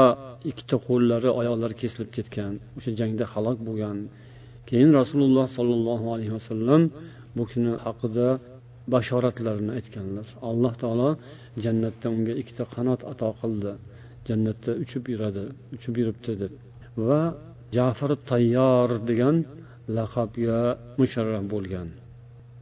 [0.52, 3.98] ikkita qo'llari oyoqlari kesilib ketgan o'sha jangda halok bo'lgan.
[4.70, 6.82] Keyin rasululloh sollallohu alayhi vasallam
[7.37, 8.29] bu kishini haqida
[8.93, 11.11] bashoratlarini aytganlar alloh taolo
[11.64, 13.72] jannatda unga ikkita qanot ato qildi
[14.29, 15.45] jannatda uchib yuradi
[15.77, 16.53] uchib yuribdi deb
[17.09, 17.20] va
[17.77, 19.37] jafar tayyor degan
[19.97, 20.59] laqabga
[21.01, 21.89] musharraf bo'lgan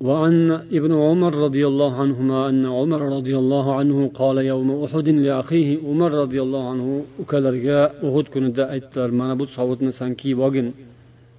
[0.08, 0.34] وعن
[0.78, 6.10] ابن عمر رضي الله عنهما أن عمر رضي الله عنه قال يوم أحد لأخيه عمر
[6.24, 6.86] رضي الله عنه
[7.22, 10.68] ukalarga uhud kunida aytdilar mana bu sovutni san kiyib olgin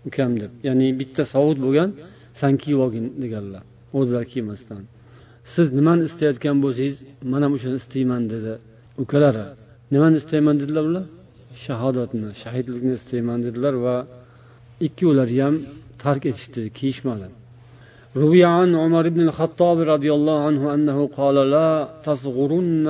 [0.07, 1.89] ukam deb ya'ni bitta sovut bo'lgan
[2.39, 3.63] san kiyib olgin deganlar
[3.99, 4.81] o'zlari kiymasdan
[5.53, 6.97] siz nimani istayotgan bo'lsangiz
[7.31, 8.53] man ham o'shani istayman dedi
[9.03, 9.45] ukalari
[9.93, 11.05] nimani istayman dedilar ular
[11.65, 13.95] shahodatni shahidlikni istayman dedilar va
[14.87, 15.55] ikkovlari ham
[16.03, 17.27] tark etishdi kiyishmadi
[18.23, 21.69] روي عن عمر بن الخطاب رضي الله عنه أنه قال لا
[22.07, 22.87] تصغرن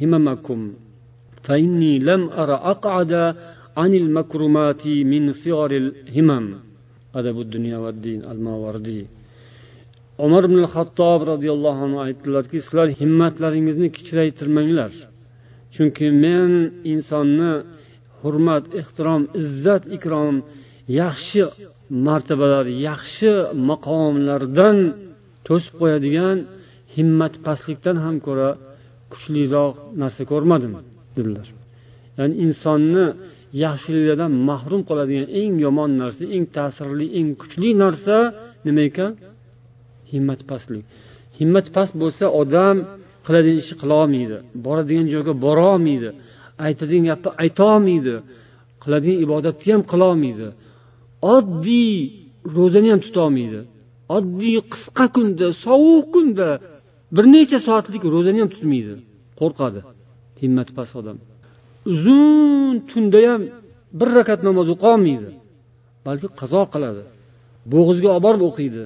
[0.00, 0.60] هممكم
[1.46, 3.12] فإني لم أرى أقعد
[3.76, 6.46] عن المكرمات من صغر الهمم
[7.19, 7.91] adabu dunyo va
[8.31, 9.03] al mavardiy
[10.25, 14.93] umar ibn hattob roziyallohu anhu aytdilarki sizlar himmatlaringizni kichraytirmanglar.
[15.75, 16.51] Chunki men
[16.93, 17.53] insonni
[18.21, 20.35] hurmat ehtirom izzat ikrom
[21.01, 21.41] yaxshi
[22.07, 23.31] martabalar yaxshi
[23.69, 24.77] maqomlardan
[25.47, 26.37] to'sib qo'yadigan
[26.95, 28.49] himmat pastlikdan ham ko'ra
[29.11, 30.73] kuchliroq narsa ko'rmadim
[31.17, 31.47] dedilar.
[32.17, 33.05] Ya'ni insonni
[33.63, 38.17] yaxshiliklardan mahrum qoladigan eng yomon narsa eng ta'sirli eng kuchli narsa
[38.65, 39.11] nima ekan?
[40.11, 40.83] Himmati pastlik
[41.77, 42.75] past bo'lsa odam
[43.25, 46.09] qiladigan ishni qilolmaydi boradigan joyga borolmaydi
[46.67, 48.15] aytadigan gapni aytolmaydi
[48.83, 50.47] qiladigan ibodatni ham qilolmaydi
[51.35, 51.93] oddiy
[52.57, 53.59] ro'zani ham tutolmaydi
[54.17, 56.49] oddiy qisqa kunda sovuq kunda
[57.15, 58.93] bir necha soatlik ro'zani ham tutmaydi.
[59.39, 59.79] Qo'rqadi.
[60.41, 61.17] Himmati past odam.
[61.93, 63.41] Uzun tunda ham
[63.99, 65.29] bir rakat namoz o'qiolmaydi
[66.07, 67.03] balki qazo qiladi
[67.73, 68.83] bo'g'izga olib borib o'qiydi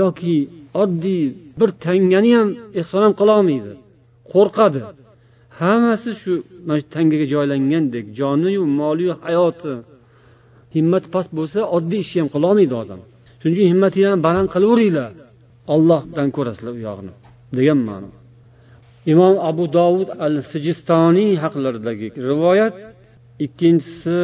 [0.00, 0.34] yoki
[0.82, 1.22] oddiy
[1.60, 2.48] bir tangani ham
[2.80, 3.72] ehson ham qilolmaydi
[4.32, 4.80] qo'rqadi.
[5.60, 6.32] Hammasi shu
[6.66, 9.72] mana shu tangaga joylangandek joniyu moliyu hayoti
[10.76, 13.00] himmati past bo'lsa oddiy ishni ham qilolmaydi odam.
[13.40, 15.10] Shuning uchun himmatinglarni baland qilaveringlar.
[15.74, 17.12] Ollohdan ko'rasizlar u yog'ini
[17.58, 18.08] degan ma'no.
[19.12, 22.78] Imom abu dovud al sijistoniy haqlaridagi rivoyat
[23.44, 24.20] ikkinchisi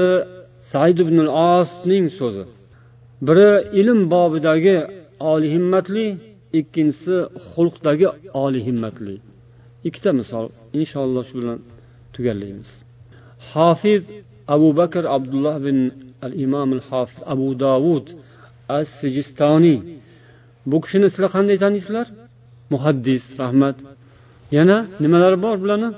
[0.70, 1.16] said ibn
[1.53, 2.45] osning so'zi.
[3.26, 4.76] Biri ilm bobidagi
[5.33, 6.07] oliy himmatli
[6.61, 7.16] ikkinchisi
[7.51, 8.09] xulqdagi
[8.45, 9.16] oliy himmatli.
[9.89, 10.47] Ikkita misol
[10.80, 11.59] inshaalloh shu bilan
[12.14, 12.70] tugallaymiz.
[13.51, 14.03] Hofiz
[14.55, 15.78] abu bakr abdulloh bin
[16.26, 18.07] al imom al hofiz abu davud
[18.78, 19.78] as sijistoniy
[20.70, 22.07] bu kishini sizlar qanday taniysizlar
[22.72, 23.76] muhaddis rahmat.
[24.57, 25.90] Yana nimalari bor bularni?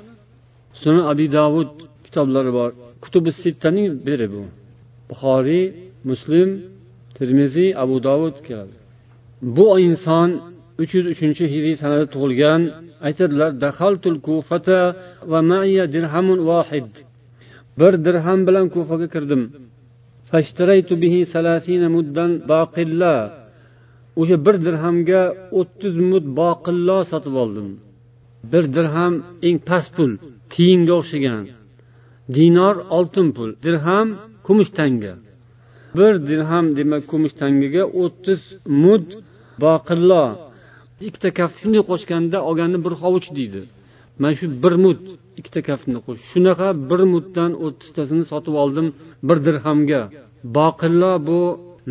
[0.81, 1.69] Sunan abi davud
[2.05, 2.71] kitoblari bor.
[3.03, 4.43] Kutubi sittaning biri bu.
[5.11, 5.65] Buxoriy
[6.11, 6.49] muslim
[7.17, 8.75] termiziy abu davud keladi.
[9.57, 10.29] Bu inson
[10.83, 12.61] uch yuz uchinchi hijriy sanada tug'ilgan
[13.07, 14.81] aytadilar dahaltul kufata
[15.31, 16.91] va maiya dirhamun vahid.
[17.79, 19.43] Bir dirham bilan kufaga kirdim.
[21.03, 23.15] Bihi salasina muddan baqilla.
[24.21, 25.23] O'sha bir dirhamga
[25.61, 27.69] o'ttiz mud boqillo sotib oldim.
[28.53, 29.15] Bir dirham
[29.49, 30.11] eng past pul
[30.53, 31.43] tiyinga o'xshagan.
[32.37, 34.09] Dinor oltin pul dirham
[34.47, 35.15] kumush tanga
[35.97, 38.41] bir dirham demak kumush tangaga o'ttiz
[38.83, 39.07] mud
[39.65, 40.25] boqillo.
[41.07, 43.63] Ikkita kaft shunday qo'shganda olganni bir hovuch deydi.
[44.21, 45.01] Mana shu bir mud
[45.41, 46.21] ikkita kaftni qo'sh.
[46.31, 48.87] Shunaqa bir muddan o'ttiztasini sotib oldim
[49.29, 50.03] bir dirhamga.
[50.59, 51.41] Boqillo bu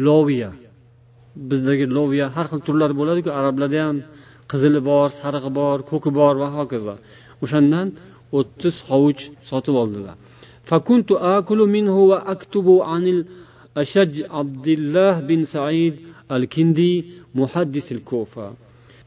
[0.08, 0.52] loviya.
[1.50, 3.98] Bizdagi loviya har xil turlari bo'ladiku arablarda ham
[4.53, 6.95] qizili bor sarig'i bor ko'ki bor va hokazo
[7.45, 7.87] o'shandan
[8.39, 10.17] o'ttiz hovuch sotib oldilar
[10.69, 15.95] فكنت آكل منه وأكتب عن الأشج عبد الله بن سعيد
[16.37, 16.93] الكندي
[17.41, 18.47] محدث الكوفة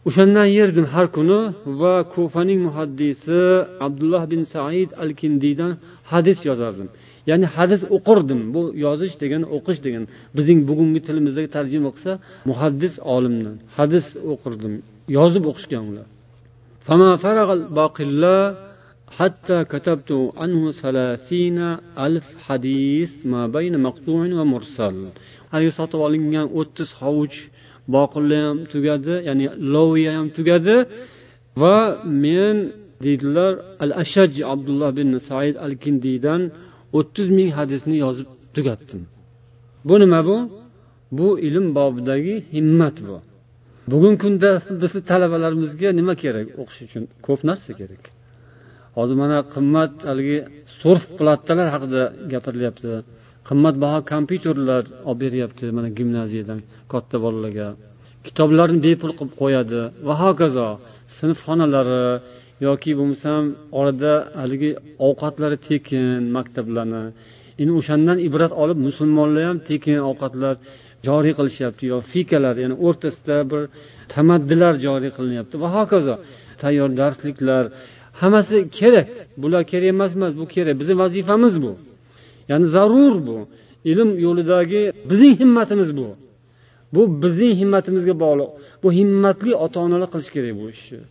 [0.09, 1.39] o'shandan yerdim har kuni
[1.82, 3.39] va kufaning muhaddisi
[3.86, 5.72] abdulloh bin said al kindiydan
[6.11, 6.89] hadis yozardim
[7.30, 10.07] ya'ni hadis o'qirdim bu yozish degani o'qish degani
[10.38, 12.11] bizning bugungi tilimizdagi tarjima qilsa
[12.49, 14.74] muhaddis olimdan hadis o'qirdim
[15.17, 16.07] yozib o'qishgan ular
[19.19, 20.11] حتى كتبت
[20.41, 21.59] عنه ثلاثين
[22.05, 24.97] ألف حديث ما بين مقطوع ومرسل
[25.53, 27.38] haligi sotib olingan o'ttiz hovuch
[27.95, 30.78] boqilla ham tugadi ya'ni loviya ham tugadi
[31.61, 31.78] va
[32.24, 32.55] men
[33.03, 33.51] deydilar
[33.84, 36.41] al ashaj abdulloh bin said al kindiydan
[36.99, 39.01] o'ttiz ming hadisni yozib tugatdim
[39.88, 40.38] bu nima bu
[41.17, 43.17] bu ilm bobidagi himmat bu
[43.91, 44.51] Bugungi kunda
[44.82, 46.47] bizni talabalarimizga nima kerak?
[46.62, 48.03] O'qish uchun ko'p narsa kerak.
[48.97, 50.39] Hozir mana qimmat haligi
[50.80, 52.93] surf plattalar haqida gapirilyapti.
[53.49, 56.61] Qimmatbaho kompyuterlar olib beryapti mana gimnaziyadan
[56.93, 57.68] katta bolalarga.
[58.26, 59.80] Kitoblarni bepul qilib qo'yadi.
[60.07, 60.68] Va hokazo
[61.18, 62.05] sinfxonalari
[62.66, 63.43] yoki bo'lmasam
[63.80, 64.70] orada haligi
[65.09, 67.05] ovqatlari tekin maktablarni.
[67.61, 70.55] Endi o'shandan ibrat olib musulmonlar ham tekin ovqatlar
[71.07, 73.62] joriy qilishyapti yo fikalar ya'ni o'rtasida bir
[74.14, 75.54] tamaddilar joriy qilinyapti.
[75.62, 76.14] Va hokazo
[76.62, 77.64] tayyor darsliklar
[78.20, 79.09] hammasi kerak.
[79.42, 80.74] Bular kerak emas emas bu kerak.
[80.80, 81.72] Bizni vazifamiz bu.
[82.50, 83.36] Ya'ni zarur bu.
[83.90, 86.09] Ilm yo'lidagi bizning himmatimiz bu.
[86.94, 88.50] Bu bizning himmatimizga bog'liq.
[88.82, 91.02] Bu himmatli ota onalar qilishi kerak bu ishni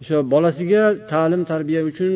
[0.00, 0.82] o'sha bolasiga
[1.12, 2.12] ta'lim tarbiya uchun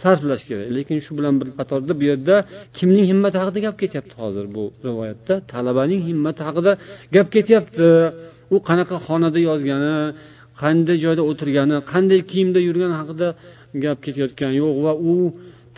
[0.00, 0.66] sarflash kerak.
[0.76, 2.36] Lekin shu bilan bir qatorda bu yerda
[2.78, 5.34] kimning himmati haqida gap ketyapti hozir bu rivoyatda?
[5.52, 6.72] Talabaning himmati haqida
[7.14, 7.88] gap ketyapti.
[8.54, 9.96] U qanaqa xonada yozgani
[10.62, 13.28] qanday joyda o'tirgani qanday kiyimda yurgani haqida
[13.84, 15.14] gap ketayotgani yo'q va u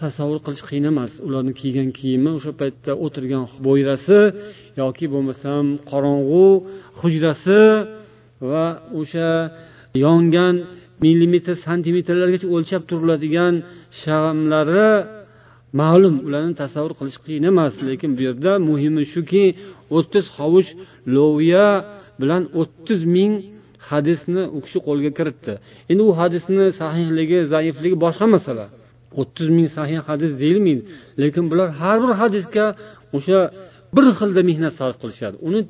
[0.01, 1.13] tasavvur qilish qiyin emas.
[1.27, 4.19] Ularni kiygan kiyimi o'sha paytda o'tirgan bo'yrasi
[4.83, 6.47] yoki bo'lmasam qorong'u
[7.01, 7.61] hujrasi
[8.51, 8.67] va
[9.01, 9.29] o'sha
[10.07, 10.55] yongan
[11.05, 13.55] millimetr santimetrlargacha o'lchab turiladigan
[14.01, 14.91] shamlari
[15.81, 19.45] ma'lum ularni tasavvur qilish qiyin emas lekin bu yerda muhimi shuki
[19.97, 20.69] o'ttiz hovuch
[21.17, 21.67] loviya
[22.21, 23.33] bilan o'ttiz ming
[23.91, 25.53] hadisni u kishi qo'lga kiritdi.
[25.91, 28.67] Endi u hadisni sahihligi zaifligi boshqa masala.
[29.21, 30.83] O'ttiz ming sahih hadis deyilmaydi
[31.23, 32.67] lekin bular har bir hadisga
[33.17, 33.39] o'sha
[33.95, 35.37] bir xilda mehnat sarf qilishadi.
[35.49, 35.61] Uni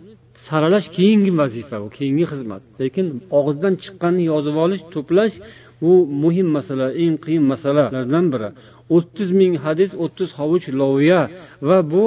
[0.47, 2.63] saralash keyingi vazifa u keyingi xizmat.
[2.81, 3.07] Lekin
[3.39, 5.35] og'izdan chiqqanni yozib olish to'plash
[5.83, 8.51] bu muhim masala eng qiyin masalalardan biri.
[8.97, 11.21] O'ttiz ming hadis o'ttiz hovuch loviya
[11.69, 12.07] va bu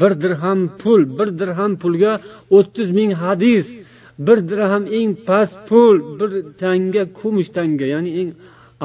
[0.00, 2.12] bir dirham pul bir dirham pulga
[2.56, 3.66] o'ttiz ming hadis
[4.26, 6.30] bir dirham eng past pul bir
[6.62, 8.30] tanga kumush tanga ya'ni eng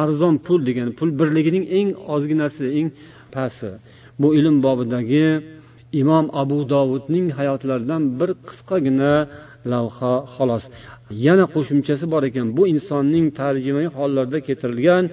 [0.04, 2.90] arzon pul degani pul birligining eng ozginasi eng
[3.36, 3.70] pasti
[4.22, 5.26] bu ilm bobidagi
[6.02, 9.14] imom abu dovudning hayotlaridan bir qisqagina
[9.72, 10.64] lavha xolos.
[11.26, 15.04] Yana qo'shimchasi bor ekan bu insonning tarjimai hollarda keltirilgan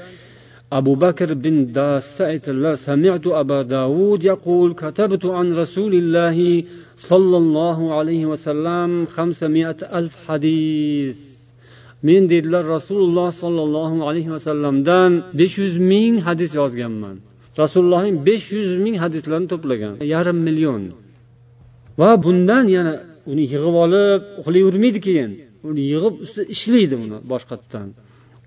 [0.79, 6.51] abu bakr bin dassa aytadilar sami'tu aba davud yaqul katabtu an rasulillahi
[7.11, 11.19] sollallohu alayhi vasallam xamsamiat alf hadis.
[12.07, 17.17] Men deydilar rasululloh sollallohu alayhi vasallamdan besh yuz ming hadis yozganman.
[17.62, 20.82] rasulullohning besh yuz ming hadislarini to'plagan yarim million
[22.00, 22.94] va bundan yana
[23.32, 25.32] uni yig'ib olib uxlayvermaydi keyin
[25.70, 27.88] uni yig'ib ustida ishlaydi uni boshqatdan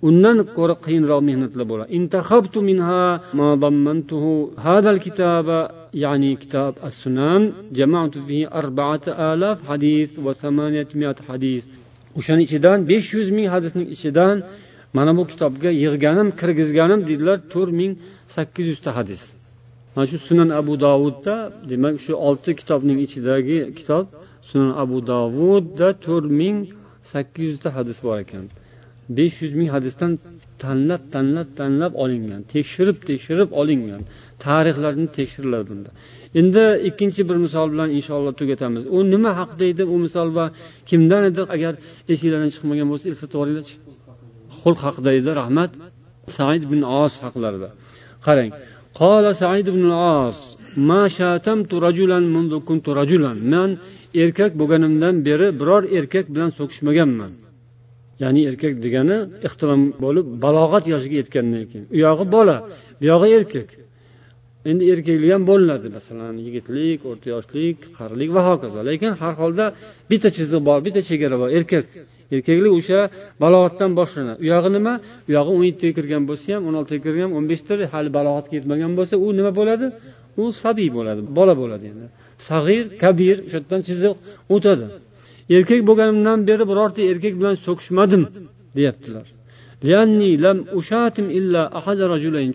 [0.08, 3.04] undan ko'ra qiyinroq mehnatlar bo'ladi intahabtu minha
[3.38, 4.32] ma dammantuhu
[4.66, 5.58] hadal kitaba
[6.04, 7.42] يعني كتاب السنن
[7.78, 11.64] جمعت فيه أربعة آلاف حديث وثمانية مئة حديث
[12.18, 14.36] o'shani ichidan besh yuz ming hadisning ichidan
[14.96, 17.92] mana bu kitobga yig'ganim kirgizganim deydilar to'rt ming
[18.35, 19.21] sakkiz yuzta hadis.
[19.93, 21.35] Mana shu sunan abu dovudda
[21.69, 24.05] demak shu olti kitobning ichidagi kitob
[24.49, 26.57] sunan abu dovudda to'rt ming
[27.11, 28.45] sakkiz yuzta hadis bor ekan.
[29.17, 30.11] besh yuz ming hadisdan
[30.63, 34.01] tanlab tanlab tanlab olingan tekshirib tekshirib olingan.
[34.45, 35.89] Tarixlarni tekshiriladi bunda.
[36.39, 38.83] Endi ikkinchi bir misol bilan inshaalloh tugatamiz.
[38.95, 40.45] U nima haqida edi u misol va
[40.89, 41.41] kimdan edi?
[41.55, 41.73] Agar
[42.13, 43.75] esinglardan chiqmagan bo'lsa eslatib yuboringlarchi
[44.61, 45.71] xulq haqida edi rahmat.
[46.35, 47.69] Said ibn os haqlarida.
[48.25, 48.51] Qarang.
[48.99, 49.83] Qola said ibn
[50.19, 50.37] os
[50.89, 53.37] ma shatamtu rajulan mundu kuntu rajulan.
[53.53, 53.69] Man
[54.23, 57.31] erkak bo'lganimdan beri biror erkak bilan so'kishmaganman.
[58.23, 59.17] Ya'ni erkak degani
[59.47, 61.85] ixtilom bo'lib balog'at yoshiga yetgandan keyin.
[61.95, 62.57] U yog'i bola
[62.99, 63.69] bu yog'i erkak.
[64.69, 65.87] Endi erkaklik ham bo'linadi.
[65.97, 68.79] Masalan yigitlik o'rta yoshlik qarilik va hokazo.
[68.89, 69.65] Lekin har holda
[70.09, 71.85] bitta chiziq bor bitta chegara bor erkak.
[72.35, 72.99] Erkaklik o'sha
[73.43, 74.37] balog'atdan boshlanadi.
[74.43, 74.93] U yog'i nima?
[75.27, 78.53] U yog'i o'n yettiga kirgan bo'lsa ham o'n oltiga kirgan ham o'n beshda hali balog'atga
[78.59, 79.85] yetmagan bo'lsa u nima bo'ladi?
[80.41, 82.05] U sabiy bo'ladi bola bo'ladi endi.
[82.49, 84.13] Sag'ir kabir o'sha yerdan chiziq
[84.55, 84.85] o'tadi.
[85.55, 88.23] Erkak bo'lganimdan beri birorta erkak bilan so'kishmadim
[88.77, 89.27] deyaptilar.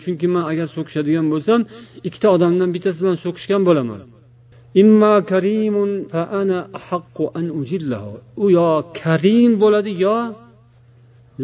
[0.05, 1.61] Chunki man agar so'kishadigan bo'lsam
[2.09, 4.01] ikkita odamdan bittasi bilan so'kishgan bo'laman.
[8.45, 8.71] U yo
[9.01, 10.17] karim bo'ladi yo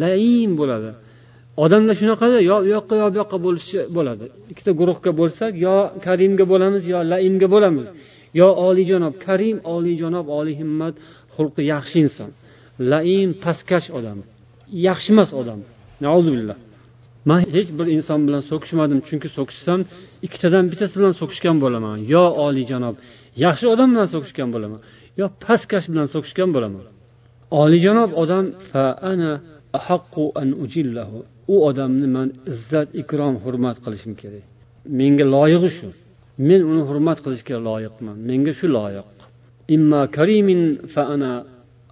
[0.02, 0.90] laim bo'ladi.
[1.64, 4.24] Odamlar shunaqada yo u yoqqa yo bu yoqqa bo'lishi bo'ladi.
[4.52, 5.76] Ikkita guruhga bo'lsak yo
[6.06, 7.86] karimga bo'lamiz yo laimga bo'lamiz.
[8.40, 10.94] Yo oliyjanob karim oliyjanob oliy himmat
[11.34, 12.30] xulqi yaxshi inson.
[12.92, 14.18] Laim pastkash odam
[14.88, 15.60] yaxshi emas odam.
[16.36, 16.58] Billah.
[17.28, 19.80] Man hech bir inson bilan so'kishmadim chunki so'kishsam
[20.26, 21.96] ikkitadan bittasi bilan so'kishgan bo'laman.
[22.14, 22.94] Yo oliyjanob
[23.43, 24.79] yaxshi odam bilan so'kishgan bo'laman
[25.19, 26.85] yo pastkash bilan so'kishgan bo'laman
[27.61, 29.31] oliyjanob odam fa ana
[30.41, 31.17] an ujillahu
[31.53, 34.45] u odamni man izzat ikrom hurmat qilishim kerak
[34.99, 35.89] menga loyig'i shu
[36.49, 39.17] men uni hurmat qilishga loyiqman menga shu loyiq
[39.75, 40.61] imma karimin
[40.93, 41.31] fa ana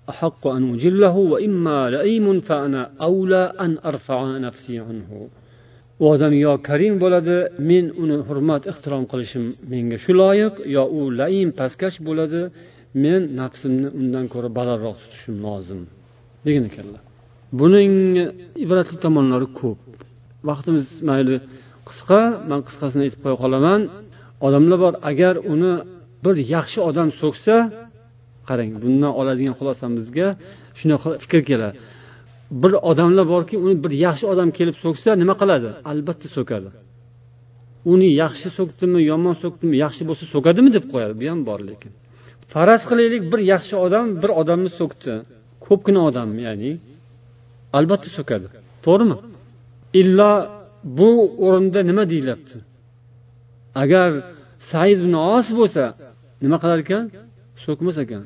[0.09, 5.27] أحق أن أجله وإما لئيم فأنا أولى أن أرفع نفسي عنه
[6.02, 7.36] U odam yo karim bo'ladi
[7.70, 12.42] men uni hurmat ehtirom qilishim menga shu loyiq yo u laim pastkash bo'ladi
[13.04, 15.80] men nafsimni undan ko'ra balandroq tutishim lozim.
[16.46, 17.02] Degan ekanlar.
[17.60, 17.94] Buning
[18.64, 19.80] ibratli tomonlari ko'p.
[20.48, 21.36] Vaqtimiz mayli.
[21.88, 22.20] Qisqa
[22.50, 23.80] man qisqasini aytib qo'ya qolaman.
[24.46, 25.72] Odamlar bor agar uni
[26.24, 27.56] bir yaxshi odam so'ksa
[28.48, 30.28] qarang bundan oladigan xulosamizga
[30.78, 31.74] shunaqa fikr keladi.
[32.50, 35.68] Bir odamlar borki uni bir yaxshi odam kelib so'ksa nima qiladi?
[35.90, 36.68] Albatta so'kadi.
[37.92, 41.14] Uni yaxshi so'kdimi yomon so'kdimi yaxshi bo'lsa so'kadimi deb qo'yadi.
[41.20, 41.92] Bu ham bor lekin.
[42.52, 45.12] Faraz qilaylik bir yaxshi odam bir odamni so'kdi.
[45.66, 46.70] Ko'pgina odam ya'ni
[47.78, 48.46] albatta so'kadi.
[48.86, 49.16] To'g'rimi?
[50.00, 50.32] Illo
[50.98, 51.10] bu
[51.46, 52.56] o'rinda nima deyilyapti?
[53.82, 54.08] Agar
[54.70, 55.82] said ibn os bo'lsa
[56.44, 57.04] nima qilar ekan?
[57.64, 58.22] So'kmas ekan.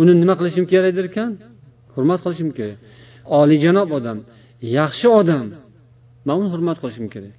[0.00, 1.30] Uni nima qilishim kerak ekan?
[1.94, 2.78] Hurmat qilishim kerak.
[3.40, 4.18] Olijanob odam
[4.78, 5.46] yaxshi odam.
[6.26, 7.34] Man uni hurmat qilishim kerak.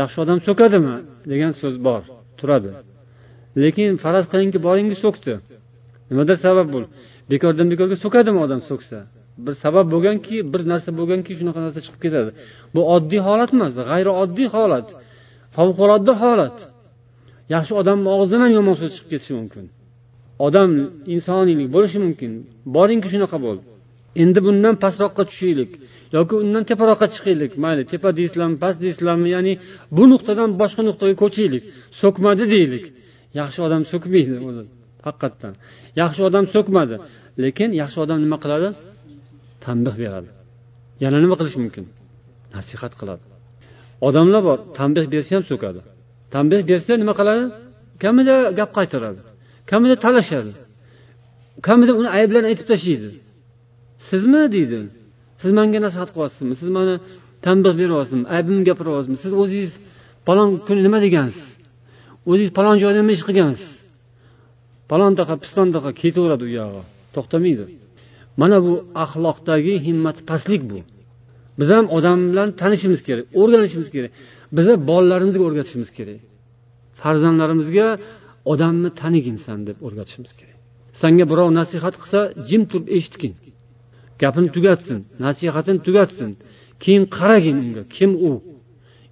[0.00, 0.94] Yaxshi odam so'kadimi
[1.32, 2.02] degan so'z bor
[2.38, 2.70] turadi.
[3.62, 5.32] Lekin faraz qilingki boringki so'kdi.
[6.10, 6.84] Nimadir sabab bo'l
[7.32, 8.98] bekordan bekorga so'kadimi odam so'ksa?
[9.44, 12.30] Bir sabab bo'lganki bir narsa bo'lganki shunaqa narsa chiqib ketadi.
[12.74, 14.86] Bu oddiy holat emas g'ayrioddiy holat
[15.56, 16.56] favqulodda holat.
[17.54, 19.64] Yaxshi odamni og'zidan ham yomon so'z chiqib ketishi mumkin.
[20.46, 20.70] Odam
[21.14, 22.30] insoniylik bo'lishi mumkin.
[22.76, 23.58] Boringki shunaqa bo'l
[24.22, 25.70] endi bundan pastroqqa tushaylik
[26.16, 27.52] yoki undan teparoqqa chiqaylik.
[27.64, 29.28] Mayli tepa deysizlarmi past deysizlarmi?
[29.36, 29.52] Ya'ni
[29.96, 31.62] bu nuqtadan boshqa nuqtaga ko'chaylik.
[32.00, 32.84] So'kmadi deylik.
[33.40, 34.62] Yaxshi odam so'kmaydi o'zi
[35.06, 35.52] haqiqatdan.
[36.00, 36.96] Yaxshi odam so'kmadi.
[37.44, 38.68] Lekin yaxshi odam nima qiladi?
[39.64, 40.30] Tanbeh beradi.
[41.04, 41.84] Yana nima qilish mumkin?
[42.56, 43.24] Nasihat qiladi.
[44.08, 45.80] Odamlar bor tanbeh bersa ham so'kadi.
[46.34, 47.44] Tanbeh bersa nima qiladi?
[48.02, 49.20] Kamida gap qaytaradi.
[49.70, 50.52] Kamida talashadi.
[51.66, 53.08] Kamida uni ayblarini aytib tashlaydi.
[54.10, 54.78] Sizmi deydi
[55.42, 56.54] siz manga nasihat qilyapsizmi?
[56.60, 56.94] Siz mani
[57.46, 58.24] tanbeh beryapsizmi?
[58.34, 59.72] Aybimni gapiryapsizmi siz o'zingiz
[60.26, 61.46] palon kuni nima degansiz?
[62.30, 63.70] O'zingiz palon joyda nima ish qilgansiz?
[64.90, 66.82] Palontaqa pistontaqa ketaveradi u yog'i.
[67.14, 67.64] To'xtamaydi.
[68.40, 68.72] Mana bu
[69.04, 70.78] axloqdagi himmati pastlik bu.
[71.58, 74.12] Biz ham odamlarni bilan tanishimiz kerak o'rganishimiz kerak.
[74.56, 76.20] Biza bolalarimizga o'rgatishimiz kerak.
[77.00, 77.86] Farzandlarimizga
[78.52, 80.58] odamni tanigin san deb o'rgatishimiz kerak.
[81.02, 83.32] Sanga birov nasihat qilsa jim turib eshitgin.
[84.22, 86.30] Gapini tugatsin nasihatini tugatsin.
[86.82, 88.32] Keyin qaragin unga kim u?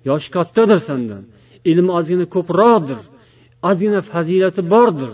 [0.09, 1.22] Yoshi kattadir sandan
[1.70, 3.00] ilmi ozgina ko'proqdir
[3.68, 5.11] ozgina fazilati bordir.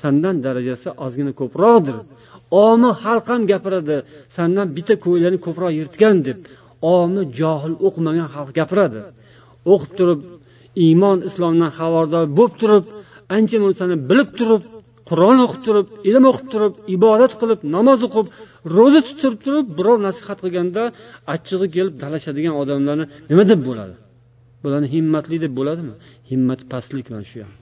[0.00, 1.96] Sandan darajasi ozgina ko'proqdir.
[2.66, 3.96] Omi xalq ham gapiradi
[4.36, 6.38] sandan bitta ko'ylakni ko'proq yirtgan deb
[6.96, 9.00] omi johil o'qimagan xalq gapiradi.
[9.72, 10.20] O'qib turib
[10.86, 12.84] iymon islomdan xabardor bo'lib turib
[13.36, 14.62] ancha munsani bilib turib
[15.10, 18.26] qur'on o'qib turib ilm o'qib turib ibodat qilib namoz o'qib
[18.76, 20.82] ro'za tutib turib birov nasihat qilganda
[21.34, 23.94] achchig'i kelib talashadigan odamlarni nima deb bo'ladi?
[24.62, 25.94] Bularni himmatli deb bo'ladimi?
[26.30, 27.54] Himmati pastlik mana shu ham.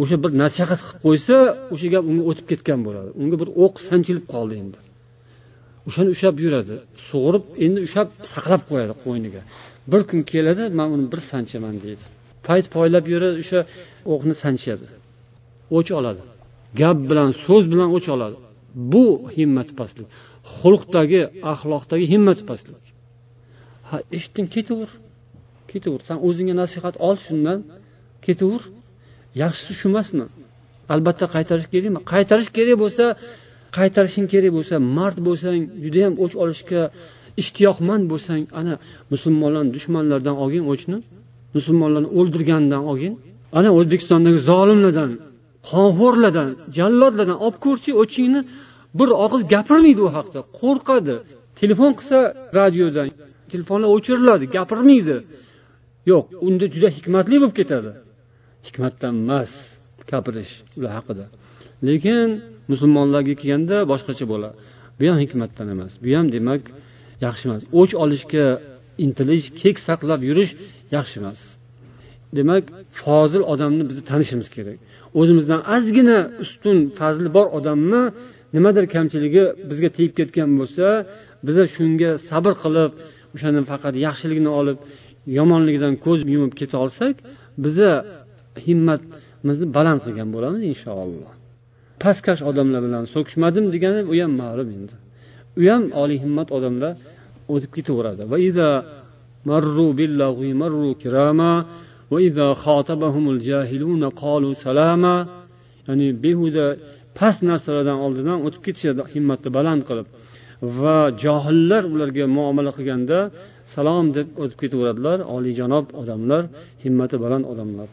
[0.00, 1.36] O'sha bir nasihat qilib qo'ysa
[1.74, 3.10] o'sha gap unga o'tib ketgan bo'ladi.
[3.20, 4.78] Unga bir o'q sanchilib qoldi endi.
[5.88, 6.74] O'shani ushlab yuradi
[7.08, 9.42] sug'urib endi ushlab saqlab qo'yadi qo'yniga.
[9.92, 12.04] Bir kun keladi man uni bir sanchaman deydi.
[12.46, 13.60] Payt poylab yurib o'sha
[14.12, 14.86] o'qni sanchadi.
[15.76, 16.22] O'ch oladi.
[16.80, 18.36] Gap bilan so'z bilan o'ch oladi.
[18.92, 19.04] Bu
[19.36, 20.08] himmati pastlik
[20.56, 22.82] xulqdagi axloqdagi himmati pastlik
[23.88, 24.90] ha eshitding ketaver.
[25.70, 26.00] Ketaver.
[26.08, 27.58] San o'zingga nasihat ol shundan.
[28.26, 28.62] Ketaver.
[29.42, 30.24] Yaxshisi shu emasmi
[30.94, 32.00] albatta qaytarish kerakmi?
[32.12, 33.04] Qaytarish kerak bo'lsa
[33.76, 36.82] qaytarishing kerak bo'lsa mard bo'lsang judayam o'ch olishga
[37.42, 38.74] ishtiyoqmand bo'lsang ana
[39.12, 40.98] musulmonlarni dushmanlardan olgin o'chni
[41.56, 43.12] musulmonlarni o'ldirgandan olgin
[43.58, 45.10] ana o'zbekistondagi zolimlardan
[45.70, 46.48] qonxo'rlardan
[46.78, 48.40] jallodlardan olib ko'rchi o'chingni
[48.98, 50.40] bir og'iz gapirmaydi u haqda.
[50.60, 51.16] Qo'rqadi.
[51.60, 52.18] Telefon qilsa
[52.58, 53.08] radiodan
[53.52, 55.16] telefonlar o'chiriladi gapirmaydi.
[56.10, 57.90] Yo'q unda juda hikmatli bo'lib ketadi.
[58.66, 59.52] Hikmatdan emas
[60.10, 61.24] gapirish ular haqida.
[61.88, 62.28] Lekin
[62.70, 64.56] musulmonlarga kelganda boshqacha bo'ladi.
[64.98, 66.62] Bu ham hikmatdan emas bu ham demak
[67.26, 67.62] yaxshi emas.
[67.80, 68.46] O'ch olishga
[69.04, 70.52] intilish kek saqlab yurish
[70.96, 71.40] yaxshi emas.
[72.38, 72.64] Demak
[73.00, 74.78] fozil odamni biz tanishimiz kerak.
[75.20, 78.02] O'zimizdan ozgina ustun fazli bor odamni
[78.56, 80.86] nimadir kamchiligi bizga tegib ketgan bo'lsa
[81.46, 82.92] biza shunga sabr qilib
[83.34, 84.78] o'shani faqat yaxshiligini olib
[85.38, 87.14] yomonligidan ko'z yumib keta olsak
[87.64, 87.90] biza
[88.66, 91.32] himmatimizni baland qilgan bo'lamiz inshaalloh.
[92.02, 94.94] Pastkash odamlar bilan so'kishmadim degani u ham ma'lum endi.
[95.60, 96.92] U ham oliy himmat odamlar
[97.54, 98.22] o'tib ketaveradi.
[105.87, 106.65] ya'ni behuda
[107.19, 110.07] past narsalardan oldidan o'tib ketishadi himmatni baland qilib
[110.81, 113.17] va johillar ularga muomala qilganda
[113.75, 116.43] salom deb o'tib ketaveradilar oliyjanob odamlar
[116.83, 117.87] himmati baland odamlar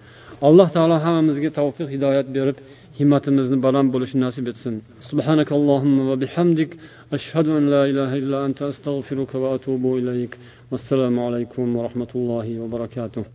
[0.49, 2.59] alloh taolo hammamizga tavfiq hidoyat berib
[2.99, 4.75] himmatimizni baland bo'lishini nasib etsin
[5.11, 6.71] سبحانك اللهم وبحمدك
[7.17, 10.33] أشهد أن لا إله إلا أنت أستغفرك وأتوب إليك
[10.71, 13.34] والسلام عليكم ورحمة الله وبركاته